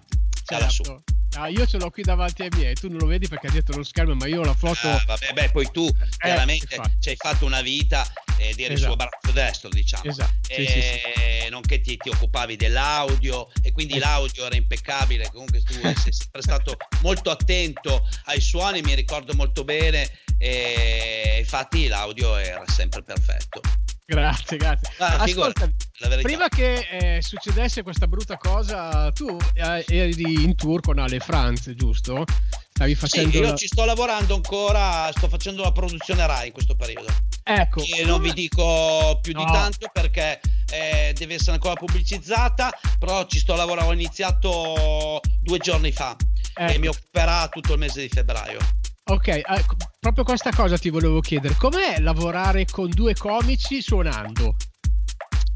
[0.49, 1.03] certo.
[1.36, 3.76] Ah, io ce l'ho qui davanti ai miei tu non lo vedi perché è dietro
[3.76, 5.86] lo schermo ma io la foto Ah, vabbè, beh, poi tu
[6.16, 6.96] chiaramente infatti.
[7.01, 8.96] ci hai fatto una vita ed eri il suo Esatto.
[8.96, 10.05] braccio destro, diciamo.
[10.11, 10.80] esatto sì, sì, sì.
[11.20, 13.99] Eh, nonché ti, ti occupavi dell'audio e quindi Eh.
[13.99, 19.64] l'audio era impeccabile comunque tu sei sempre stato molto attento ai suoni mi ricordo molto
[19.64, 23.61] bene e infatti l'audio era sempre perfetto
[24.18, 25.70] grazie grazie Ah, ascolta
[26.22, 31.70] prima che eh, succedesse questa brutta cosa tu eh, eri in tour con Ale Franz
[31.74, 32.24] giusto?
[32.72, 36.52] stavi sì, facendo io la- ci sto lavorando ancora sto facendo la produzione Rai in
[36.54, 37.09] questo periodo
[37.42, 39.52] ecco e non vi dico più di No.
[39.52, 40.40] tanto perché
[40.70, 46.16] eh, deve essere ancora pubblicizzata però ci sto lavorando ho iniziato due giorni fa
[46.56, 46.78] e ecco.
[46.80, 48.59] mi occuperà tutto il mese di febbraio
[49.11, 51.54] Ok, ecco, proprio questa cosa ti volevo chiedere.
[51.54, 54.56] Com'è lavorare con due comici suonando?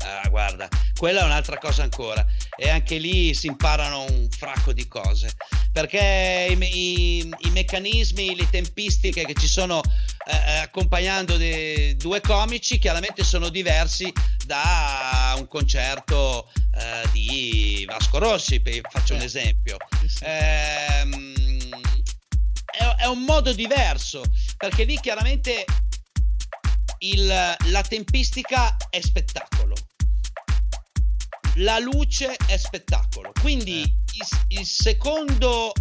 [0.04, 2.24] Ah, guarda, quella è un'altra cosa ancora.
[2.56, 5.30] E anche lì si imparano un fracco di cose.
[5.70, 9.80] Perché i, i- i meccanismi, le tempistiche che ci sono
[10.26, 14.12] eh, accompagnando dei due comici chiaramente sono diversi
[14.46, 19.24] da un concerto eh, di Vasco Rossi, faccio un Eh.
[19.24, 19.76] esempio.
[20.06, 20.24] Sì,
[22.80, 24.22] Ehm, è un modo diverso,
[24.56, 25.64] perché lì chiaramente
[26.98, 27.26] il-
[27.66, 29.74] la tempistica è spettacolo.
[31.56, 33.32] La luce è spettacolo.
[33.40, 35.72] Quindi il, il secondo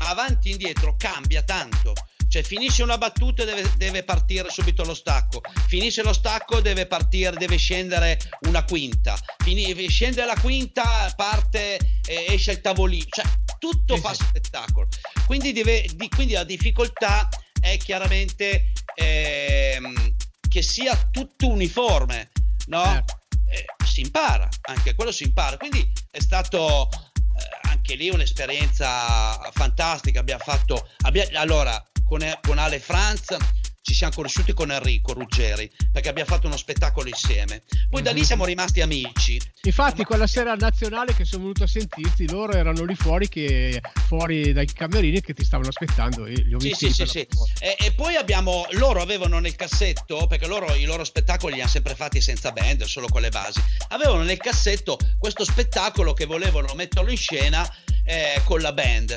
[0.00, 1.94] avanti e indietro cambia tanto.
[2.28, 5.40] Cioè finisce una battuta e deve, deve partire subito lo stacco.
[5.66, 9.18] Finisce lo stacco deve partire, deve scendere una quinta.
[9.42, 11.76] Fini- scende la quinta, parte
[12.06, 13.06] e esce il tavolino.
[13.08, 13.24] Cioè
[13.58, 14.88] tutto fa spettacolo.
[15.26, 17.28] Quindi, deve- di- quindi la difficoltà
[17.60, 20.14] è chiaramente ehm,
[20.48, 22.30] che sia tutto uniforme,
[22.66, 22.84] no?
[22.84, 23.20] Certo.
[23.50, 25.56] Eh, si impara, anche quello si impara.
[25.56, 30.20] Quindi è stato eh, anche lì un'esperienza fantastica.
[30.20, 33.36] Abbiamo fatto, abbia- allora, con, con Ale Franz
[33.80, 37.62] ci siamo conosciuti con Enrico Ruggeri perché abbiamo fatto uno spettacolo insieme.
[37.88, 38.26] Poi da lì Mhm.
[38.26, 39.40] siamo rimasti amici.
[39.62, 44.52] Infatti, quella sera nazionale che sono venuto a sentirti, loro erano lì fuori, che, fuori
[44.52, 47.26] dai camerini che ti stavano aspettando e li ho Sì, sì, sì, sì.
[47.60, 51.70] E, e poi abbiamo, loro avevano nel cassetto, perché loro i loro spettacoli li hanno
[51.70, 56.74] sempre fatti senza band, solo con le basi, avevano nel cassetto questo spettacolo che volevano
[56.74, 57.66] metterlo in scena
[58.04, 59.16] eh, con la band.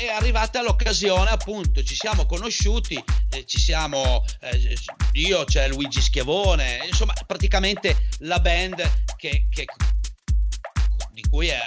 [0.00, 2.94] È arrivata l'occasione, appunto, ci siamo conosciuti,
[3.32, 4.74] eh, ci siamo, eh,
[5.12, 8.80] io c'è Luigi Schiavone, insomma, praticamente la band
[9.16, 9.66] che, che-
[11.20, 11.58] di cui eh,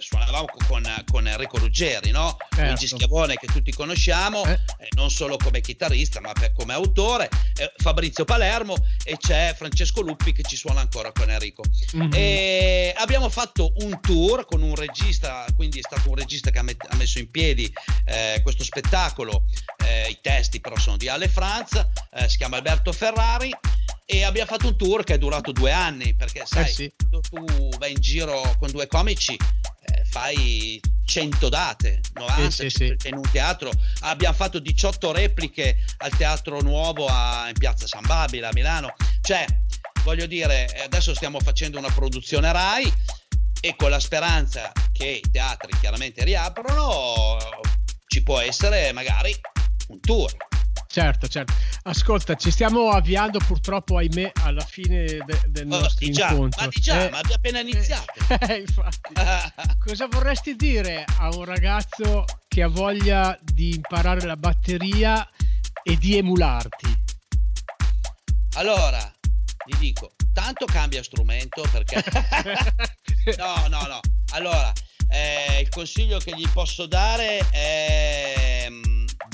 [0.00, 2.36] suonavamo con, con Enrico Ruggeri, no?
[2.48, 2.62] Certo.
[2.64, 4.52] Luigi Schiavone che tutti conosciamo, Eh.
[4.52, 10.00] eh, non solo come chitarrista ma per- come autore, eh, Fabrizio Palermo e c'è Francesco
[10.00, 11.62] Luppi che ci suona ancora con Enrico.
[11.92, 12.10] Mhm.
[12.14, 16.62] E abbiamo fatto un tour con un regista, quindi è stato un regista che ha,
[16.62, 17.70] met- ha messo in piedi
[18.06, 19.44] eh, questo spettacolo,
[20.08, 21.86] i testi però sono di Ale Franz,
[22.26, 23.52] si chiama Alberto Ferrari
[24.04, 26.92] e abbiamo fatto un tour che è durato due anni perché sai, Eh sì.
[26.96, 32.96] quando tu vai in giro con due comici eh, fai 100 date, 90 Sì, sì,
[33.04, 33.70] in un teatro.
[34.00, 38.94] Abbiamo fatto 18 repliche al Teatro Nuovo a- in Piazza San Babila a Milano.
[39.20, 39.44] Cioè,
[40.04, 42.90] voglio dire, eh, adesso stiamo facendo una produzione Rai
[43.60, 47.36] e con la speranza che i teatri chiaramente riaprono
[48.06, 49.34] ci può essere magari
[49.88, 50.32] un tour.
[50.92, 51.54] Certo, certo.
[51.84, 56.60] Ascolta, ci stiamo avviando purtroppo, ahimè, alla fine de- del Oh, nostro già, incontro.
[56.60, 58.12] ma di già, Eh, ma abbiamo appena iniziato.
[58.46, 59.14] eh, infatti.
[59.82, 65.26] Cosa vorresti dire a un ragazzo che ha voglia di imparare la batteria
[65.82, 67.00] e di emularti?
[68.56, 69.10] Allora,
[69.64, 72.04] gli dico, tanto cambia strumento perché...
[73.38, 74.00] no, no, no.
[74.32, 74.70] Allora,
[75.08, 78.41] eh, il consiglio che gli posso dare è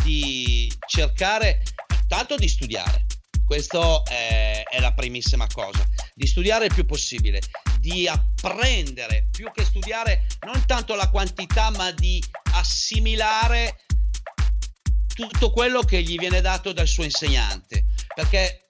[0.08, 1.62] di cercare
[2.06, 3.04] tanto di studiare.
[3.44, 7.40] Questo è, è la primissima cosa, di studiare il più possibile,
[7.78, 13.84] di apprendere più che studiare non tanto la quantità, ma di assimilare
[15.14, 17.84] tutto quello che gli viene dato dal suo insegnante.
[18.14, 18.64] Perché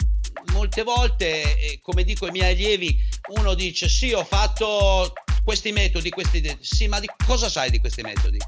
[0.52, 3.00] molte volte, eh, come dico ai miei allievi,
[3.36, 5.12] uno dice sì, ho fatto
[5.44, 6.40] questi metodi, questi...
[6.40, 6.58] de-".
[6.60, 8.38] Sì, ma di cosa sai di questi metodi?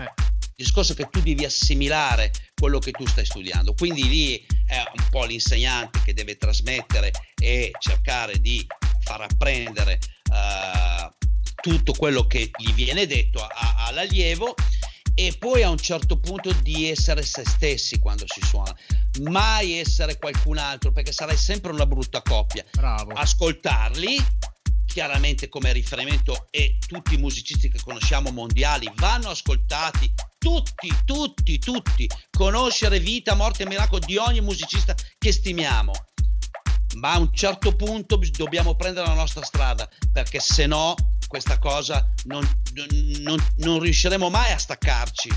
[0.00, 4.46] Eh, Il discorso è che tu devi assimilare quello che tu stai studiando, quindi lì
[4.66, 8.64] è un po' l'insegnante che deve trasmettere e cercare di
[9.00, 9.98] far apprendere
[10.32, 11.10] eh,
[11.60, 14.54] tutto quello che gli viene detto a- a- all'allievo
[15.14, 18.74] e poi a un certo punto di essere se stessi quando si suona,
[19.22, 22.64] mai essere qualcun altro perché sarai sempre una brutta coppia.
[22.72, 23.12] Bravo.
[23.12, 24.16] ascoltarli
[24.94, 32.08] chiaramente come riferimento e tutti i musicisti che conosciamo mondiali vanno ascoltati tutti, tutti, tutti.
[32.30, 35.90] Conoscere vita, morte e miracolo di ogni musicista che stimiamo.
[36.98, 40.94] Ma a un certo punto dobbiamo prendere la nostra strada perché se no
[41.26, 42.48] questa cosa non,
[43.22, 45.28] non- non riusciremo mai a staccarci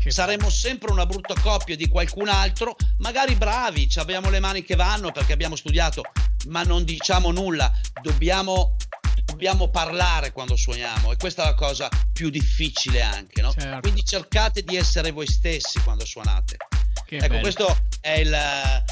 [0.00, 4.62] Che saremo sempre una brutta coppia di qualcun altro, magari bravi, ci abbiamo le mani
[4.62, 6.02] che vanno perché abbiamo studiato,
[6.46, 7.70] ma non diciamo nulla,
[8.00, 8.76] dobbiamo,
[9.24, 13.52] dobbiamo parlare quando suoniamo e questa è la cosa più difficile anche, no?
[13.52, 13.80] Certo.
[13.80, 16.56] Quindi cercate di essere voi stessi quando suonate.
[17.04, 17.40] Che ecco, bello.
[17.40, 18.32] questo è il...
[18.32, 18.84] eh,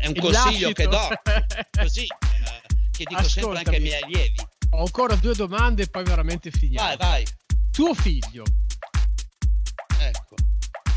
[0.00, 1.68] è un Il consiglio che do, lascito.
[1.80, 3.78] così, eh, che dico sempre anche ai Ascoltami.
[3.80, 4.46] miei allievi.
[4.74, 6.88] Ho ancora due domande e poi veramente finiamo.
[6.88, 7.26] Vai, vai,
[7.70, 8.44] Tuo figlio,
[10.08, 10.34] ecco.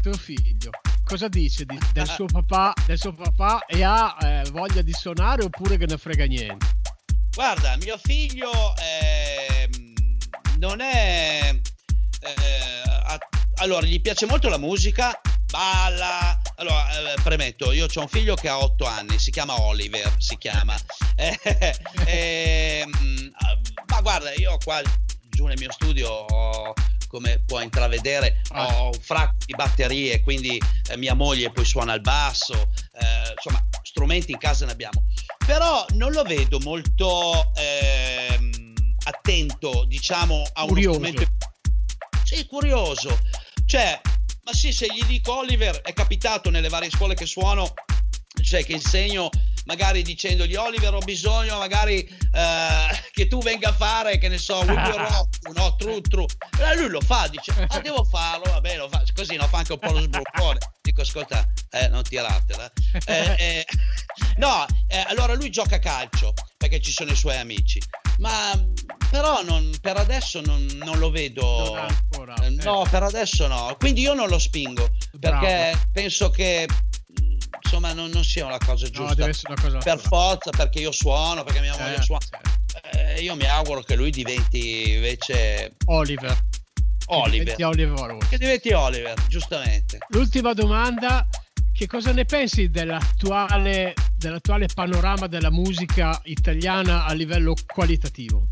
[0.02, 0.72] tuo figlio,
[1.04, 5.44] cosa dice di- del, suo papà, del suo papà e ha eh, voglia di suonare
[5.44, 6.66] oppure che ne frega niente?
[7.34, 9.94] Guarda, mio figlio ehm,
[10.58, 11.54] non è...
[12.22, 13.20] eh, ha-
[13.56, 16.40] allora, gli piace molto la musica, balla...
[16.58, 20.38] Allora, eh, premetto, io ho un figlio che ha 8 anni, si chiama Oliver, si
[20.38, 20.74] chiama.
[21.16, 21.38] Eh,
[22.06, 23.32] ehm,
[23.88, 24.82] ma guarda, io qua
[25.30, 26.74] giù nel mio studio ho
[27.16, 28.82] come puoi intravedere, Ah.
[28.82, 33.66] ho un fracco di batterie, quindi eh, mia moglie poi suona il basso, eh, insomma,
[33.84, 35.06] strumenti in casa ne abbiamo.
[35.46, 38.74] Però non lo vedo molto ehm,
[39.06, 41.00] attento, diciamo, a uno Curioso.
[41.00, 41.32] strumento.
[42.26, 43.18] Sì, curioso.
[43.66, 44.02] Cioè,
[44.44, 47.74] ma sì, se gli dico Oliver, è capitato nelle varie scuole che suono,
[48.44, 49.30] cioè che insegno
[49.66, 54.64] magari dicendogli Oliver ho bisogno magari eh, che tu venga a fare che ne so
[54.66, 56.26] rock no tru tru.
[56.60, 59.04] E lui lo fa dice ah devo farlo vabbè lo fa.
[59.14, 60.60] Così no fa anche un po' lo sbruffone.
[60.82, 62.72] Dico ascolta eh, non tiratela.
[63.06, 63.66] Eh, eh,
[64.38, 67.82] no eh, allora lui gioca a calcio perché ci sono i suoi amici.
[68.18, 68.52] Ma
[69.10, 71.44] però non, per adesso non, non lo vedo.
[71.44, 73.76] Non ancora, Eh, no per adesso no.
[73.78, 74.90] Quindi io non lo spingo
[75.20, 75.90] perché Bravo.
[75.92, 76.68] penso che
[77.66, 80.80] insomma non, non sia una cosa No, giusta deve essere una cosa per forza perché
[80.80, 82.26] io suono perché mia moglie Eh, suona.
[82.92, 86.38] Eh, io mi auguro che lui diventi invece Oliver.
[87.08, 88.28] Oliver Diventi Oliver Rossi.
[88.30, 91.28] che diventi Oliver giustamente L'ultima domanda,
[91.72, 98.48] che cosa ne pensi dell'attuale, dell'attuale panorama della musica italiana a livello qualitativo?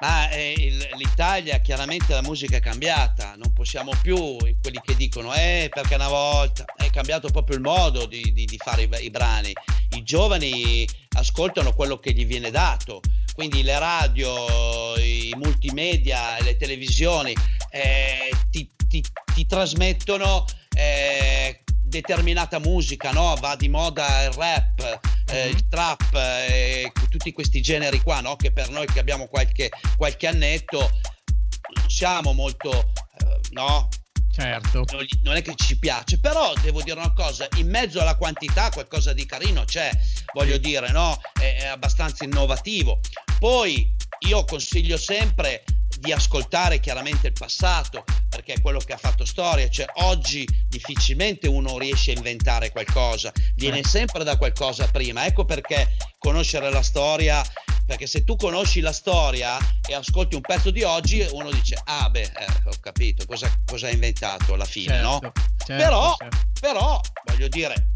[0.00, 0.54] Ma eh,
[0.96, 4.16] l'Italia chiaramente la musica è cambiata non possiamo più
[4.60, 8.56] quelli che dicono eh perché una volta è cambiato proprio il modo di, di- di
[8.58, 9.52] fare i, i brani.
[9.96, 10.86] I giovani
[11.16, 13.00] ascoltano quello che gli viene dato.
[13.34, 17.34] Quindi le radio i multimedia le televisioni
[17.70, 20.44] eh, ti, ti- ti trasmettono
[20.76, 21.63] eh,
[22.00, 23.36] determinata musica no?
[23.40, 28.34] va di moda il rap eh, il trap eh, tutti questi generi qua no?
[28.34, 33.88] che per noi che abbiamo qualche, qualche annetto non siamo molto eh, no
[34.34, 34.84] Certo.
[35.22, 39.12] non è che ci piace, però devo dire una cosa, in mezzo alla quantità qualcosa
[39.12, 39.96] di carino c'è,
[40.32, 41.16] voglio dire, no?
[41.32, 42.98] È, è abbastanza innovativo.
[43.38, 43.94] Poi
[44.26, 45.62] io consiglio sempre
[46.04, 51.48] di ascoltare chiaramente il passato, perché è quello che ha fatto storia, cioè oggi difficilmente
[51.48, 53.86] uno riesce a inventare qualcosa, viene Eh.
[53.86, 57.42] sempre da qualcosa prima, ecco perché conoscere la storia
[57.86, 62.08] perché se tu conosci la storia e ascolti un pezzo di oggi uno dice ah
[62.08, 65.18] beh eh, ho capito cosa, cosa ha inventato alla fine no?
[65.20, 66.38] certo, certo, però, certo.
[66.58, 67.90] però voglio dire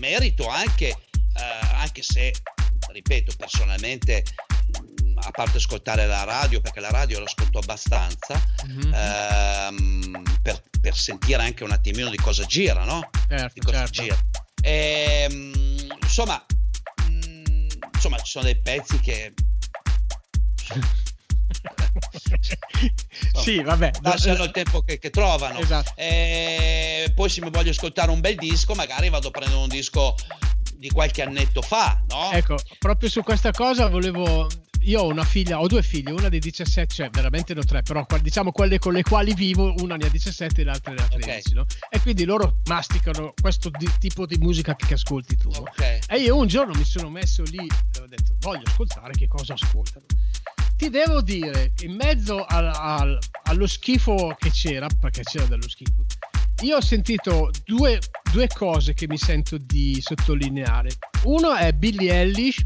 [0.00, 2.32] merito anche eh, anche se
[2.92, 4.22] ripeto personalmente
[5.22, 8.94] a parte ascoltare la radio perché la radio l'ascolto abbastanza Mhm.
[8.94, 13.08] ehm, per, per sentire anche un attimino di cosa gira no?
[13.28, 14.02] Certo, di cosa certo.
[14.02, 14.18] gira.
[14.62, 16.44] Ehm, insomma,
[17.10, 19.32] mm, insomma, ci sono dei pezzi che
[23.42, 23.90] sì, vabbè.
[24.02, 25.58] lasciano il tempo che, che trovano.
[25.58, 25.92] Esatto.
[25.96, 30.14] E poi se mi voglio ascoltare un bel disco, magari vado a prendere un disco
[30.80, 32.30] di qualche annetto fa, no?
[32.32, 34.48] Ecco, proprio su questa cosa volevo.
[34.84, 37.82] Io ho una figlia, ho due figlie, una di 17, cioè veramente ne ho tre,
[37.82, 41.06] però diciamo quelle con le quali vivo, una ne ha 17 e l'altra ne ha
[41.06, 41.66] 13, no?
[41.90, 45.50] E quindi loro masticano questo di- tipo di musica che ascolti tu.
[45.50, 45.58] no?
[45.58, 45.98] Ok.
[46.08, 49.52] E io un giorno mi sono messo lì e ho detto voglio ascoltare che cosa
[49.52, 50.06] ascoltano.
[50.78, 55.68] Ti devo dire che in mezzo al- al- allo schifo che c'era, perché c'era dello
[55.68, 56.06] schifo,
[56.62, 57.98] io ho sentito due,
[58.32, 60.90] due cose che mi sento di sottolineare.
[61.24, 62.64] Uno è Billie Eilish,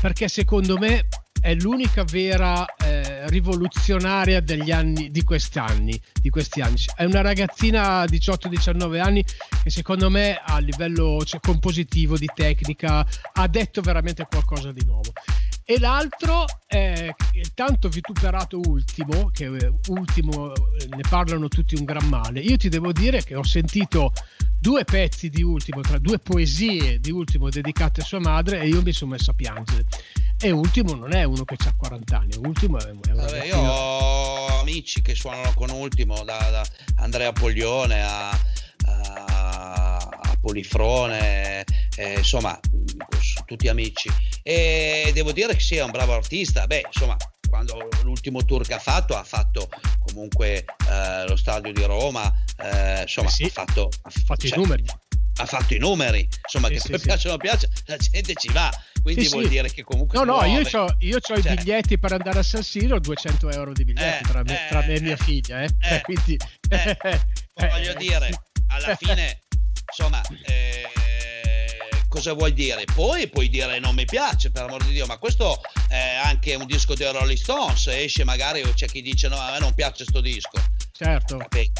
[0.00, 1.06] perché secondo me
[1.40, 6.76] è l'unica vera eh, rivoluzionaria degli anni di quest'anni, di questi anni.
[6.96, 9.24] È una ragazzina 18-19 anni
[9.62, 15.12] che secondo me a livello cioè, compositivo, di tecnica, ha detto veramente qualcosa di nuovo.
[15.68, 21.84] E l'altro è il tanto vituperato ultimo, che eh, ultimo eh, ne parlano tutti un
[21.84, 22.38] gran male.
[22.38, 24.12] Io ti devo dire che ho sentito
[24.60, 28.80] due pezzi di ultimo, tra due poesie di ultimo dedicate a sua madre e io
[28.80, 29.86] mi sono messo a piangere.
[30.38, 34.60] E ultimo non è uno che ha 40 anni, ultimo è, un Vabbè, io ho
[34.60, 36.64] amici che suonano con Ultimo, da, da
[36.98, 41.64] Andrea Poglione a, a- a Polifrone,
[41.96, 42.56] eh, insomma,
[43.46, 44.10] tutti amici.
[44.42, 46.66] E devo dire che sì, è un bravo artista.
[46.66, 47.16] Beh, insomma,
[47.48, 49.68] quando l'ultimo tour che ha fatto, ha fatto
[50.04, 52.30] comunque eh, lo stadio di Roma,
[52.62, 54.84] eh, insomma, Eh sì, ha fatto, Ha fatto cioè, i numeri.
[55.38, 57.04] ha fatto i numeri, insomma, Sì, che poi sì.
[57.06, 58.70] piace o non piace, la gente ci va.
[59.02, 60.18] Quindi vuol dire che comunque.
[60.18, 60.76] No, no, io muove.
[60.78, 61.52] ho io c'ho Cioè.
[61.52, 64.68] i biglietti per andare a San Siro, 200 euro di biglietti Eh, tra, me, eh,
[64.68, 65.68] tra me e mia eh, figlia, eh.
[65.82, 66.36] eh, Quindi,
[66.70, 66.98] eh,
[67.68, 68.30] voglio eh, dire,
[68.68, 69.42] alla fine,
[69.88, 70.82] insomma, eh,
[72.08, 72.84] cosa vuol dire?
[72.94, 76.66] Poi puoi dire non mi piace, per amor di Dio, ma questo è anche un
[76.66, 80.04] disco dei Rolling Stones, esce magari o c'è chi dice no, a me non piace
[80.04, 80.58] sto disco,
[80.92, 81.36] certo.
[81.36, 81.70] No, eh,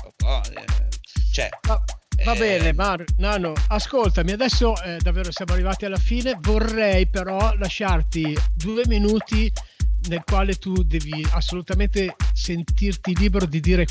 [1.33, 1.83] cioè, Va,
[2.25, 7.55] va Eh, bene, Mar- Nano, ascoltami, adesso eh, davvero siamo arrivati alla fine, vorrei però
[7.55, 9.51] lasciarti due minuti
[10.09, 13.87] nel quale tu devi assolutamente sentirti libero di dire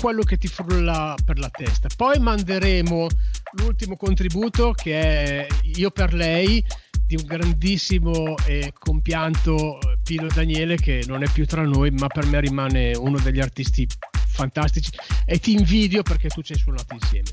[0.00, 1.88] quello che ti frulla per la testa.
[1.96, 3.06] Poi manderemo
[3.52, 5.46] l'ultimo contributo che è
[5.76, 6.64] Io per lei
[7.06, 12.26] di un grandissimo e compianto Pino Daniele che non è più tra noi, ma per
[12.26, 13.86] me rimane uno degli artisti
[14.30, 14.90] fantastici
[15.24, 17.28] e ti invidio perché tu ci hai suonato insieme.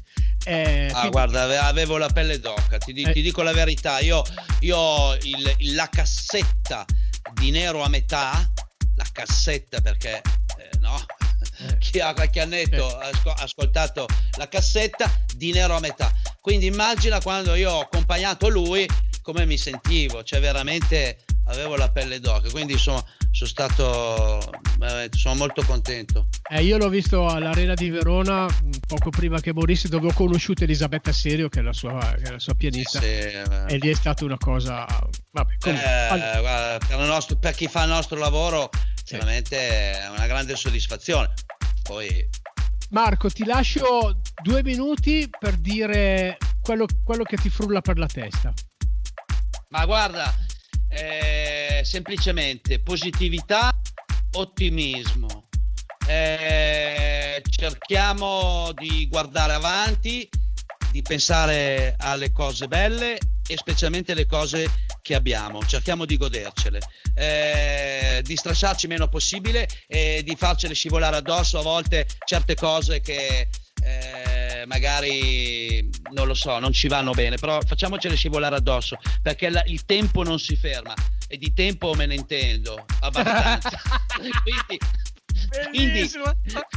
[0.46, 3.12] Eh, Ah, quindi- guarda, ave- avevo la pelle d'oca, ti, Eh.
[3.12, 4.24] ti dico la verità, io,
[4.62, 6.86] io ho il- la cassetta
[7.34, 8.50] di Nero a metà,
[8.96, 10.22] la cassetta perché,
[10.58, 10.96] eh, no.
[11.80, 14.08] Chi ha qualche annetto ha asco- ascoltato
[14.38, 16.12] la cassetta di Nero a metà,
[16.42, 18.88] quindi immagina quando io ho accompagnato lui
[19.26, 24.40] come mi sentivo, cioè veramente avevo la pelle d'oca, quindi insomma sono stato,
[24.78, 26.28] veramente, sono molto contento.
[26.52, 30.64] Eh, io l'ho visto all'Arena di Verona mh, poco prima che morisse, dove ho conosciuto
[30.64, 33.44] Elisabetta Serio, che è la sua, è la sua pianista, Sì, eh.
[33.68, 34.86] e lì è stata una cosa.
[35.32, 38.70] Vabbè, Eh, guarda, per, nostro- per chi fa il nostro lavoro,
[39.04, 39.16] Sì.
[39.16, 39.58] veramente
[40.02, 41.34] è una grande soddisfazione.
[41.82, 42.30] Poi,
[42.92, 48.54] Marco, ti lascio due minuti per dire quello, quello che ti frulla per la testa.
[49.76, 50.34] Ma guarda,
[50.88, 53.78] eh, semplicemente positività,
[54.36, 55.50] ottimismo.
[56.08, 60.30] Eh, cerchiamo di guardare avanti,
[60.92, 64.66] di pensare alle cose belle e specialmente le cose
[65.02, 65.62] che abbiamo.
[65.66, 66.80] Cerchiamo di godercele,
[67.14, 73.50] eh, di stressarci meno possibile e di farcele scivolare addosso a volte certe cose che
[73.84, 79.64] eh, magari non lo so, non ci vanno bene, però facciamocele scivolare addosso perché la-
[79.66, 80.94] il tempo non si ferma
[81.28, 83.70] e di tempo me ne intendo abbastanza.
[84.44, 84.80] quindi,
[85.72, 86.12] quindi,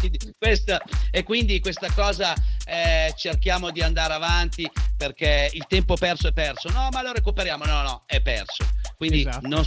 [0.01, 2.35] quindi questa, e quindi questa cosa
[2.65, 6.71] eh, cerchiamo di andare avanti perché il tempo perso è perso.
[6.71, 7.65] No, ma lo recuperiamo.
[7.65, 8.69] No, no, è perso.
[8.97, 9.47] Quindi Esatto.
[9.47, 9.65] non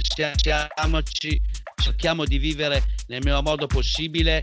[0.00, 1.40] stressiamoci,
[1.82, 4.42] cerchiamo di vivere nel miglior modo possibile.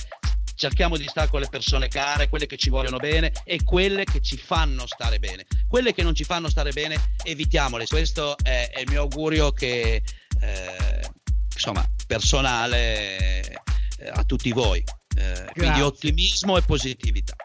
[0.59, 4.19] Cerchiamo di stare con le persone care, quelle che ci vogliono bene e quelle che
[4.19, 5.45] ci fanno stare bene.
[5.69, 7.87] Quelle che non ci fanno stare bene, evitiamole.
[7.87, 10.03] Questo è, è il mio augurio che,
[10.41, 11.09] eh,
[11.53, 14.83] insomma, personale eh, a tutti voi.
[15.15, 17.37] Eh, quindi ottimismo e positività.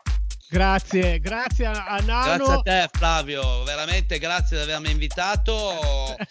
[0.49, 2.45] Grazie, grazie a Nano.
[2.45, 6.17] Grazie a te Flavio, veramente grazie di avermi invitato.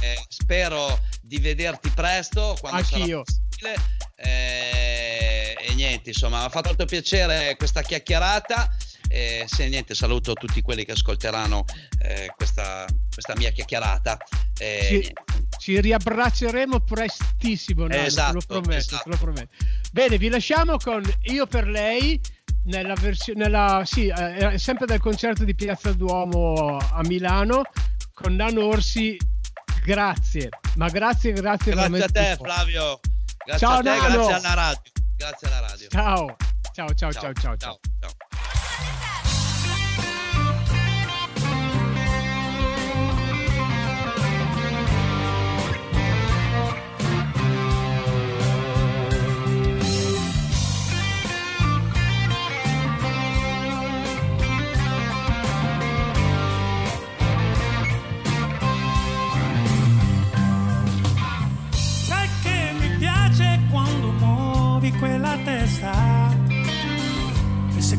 [0.00, 3.22] Eh, spero di vederti presto quando Anch'io.
[3.24, 5.17] sarà possibile.
[5.78, 8.70] Eh, niente, insomma, mi ha fatto molto piacere questa chiacchierata.
[9.10, 11.64] E se niente, saluto tutti quelli che ascolteranno
[12.00, 14.18] eh, questa, questa mia chiacchierata.
[14.58, 15.12] E niente.
[15.58, 19.08] Ci riabbracceremo prestissimo, Nano, Esatto, lo prometto, esatto.
[19.08, 19.54] lo prometto.
[19.92, 22.20] Bene, vi lasciamo con Io per lei
[22.64, 27.62] nella versione nella sì, eh, è sempre dal concerto di Piazza Duomo a Milano
[28.12, 29.16] con Nano Orsi.
[29.84, 32.52] Grazie, ma grazie, grazie Grazie a te cuore.
[32.52, 33.00] Flavio,
[33.44, 34.26] grazie Ciao, a te, Nano.
[34.26, 34.82] grazie alla radio.
[35.18, 35.88] Grazie alla radio.
[35.88, 36.36] Ciao,
[36.72, 37.56] ciao, ciao, ciao, ciao.
[37.56, 37.80] ciao.
[37.98, 39.07] ciao.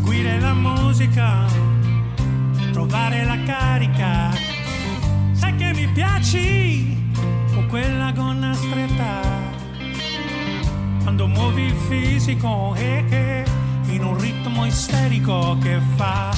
[0.09, 1.45] Seguire la musica,
[2.71, 4.31] trovare la carica.
[5.33, 6.97] Sai che mi piaci
[7.53, 9.21] con quella gonna stretta
[11.03, 13.43] quando muovi il fisico eh, eh,
[13.89, 16.35] in un ritmo isterico che fa.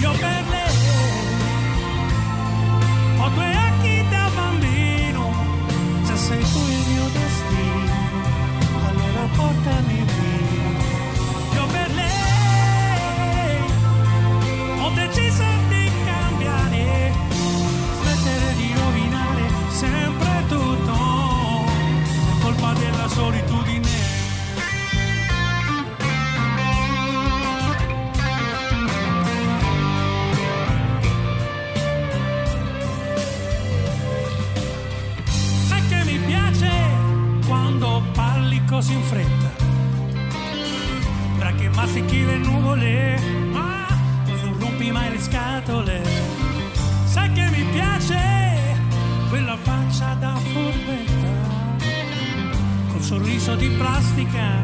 [0.00, 0.12] Io
[19.78, 23.86] sempre tutto, è colpa della solitudine.
[35.68, 36.70] Sai che mi piace
[37.46, 39.50] quando parli così in fretta.
[41.38, 43.20] Tra che mastica le nuvole,
[43.52, 43.86] ma
[44.26, 46.02] non rompi mai le scatole.
[47.04, 48.37] Sai che mi piace
[49.28, 51.86] quella faccia da furbetta,
[52.90, 54.62] col sorriso di plastica,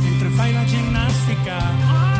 [0.00, 2.13] mentre fai la ginnastica.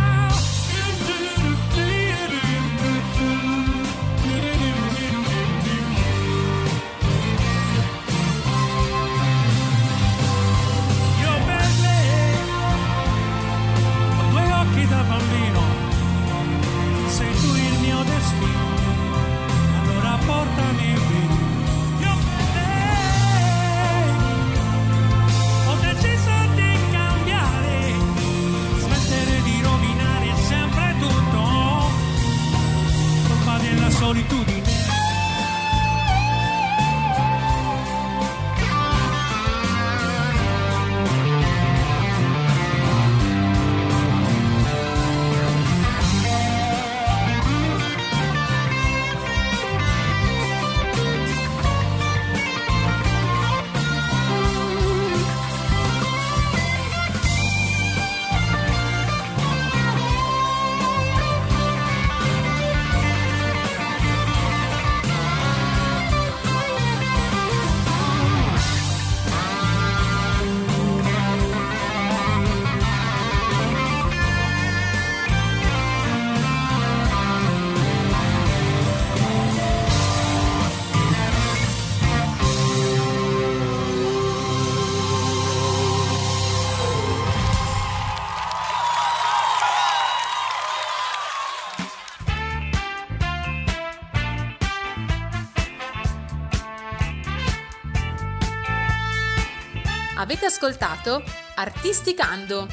[100.44, 102.68] Avete ascoltato Artisticando,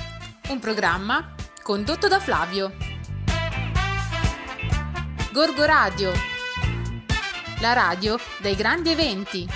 [0.49, 1.33] un programma
[1.63, 2.75] condotto da Flavio.
[5.31, 6.11] Gorgo Radio,
[7.61, 9.47] la radio dei grandi eventi.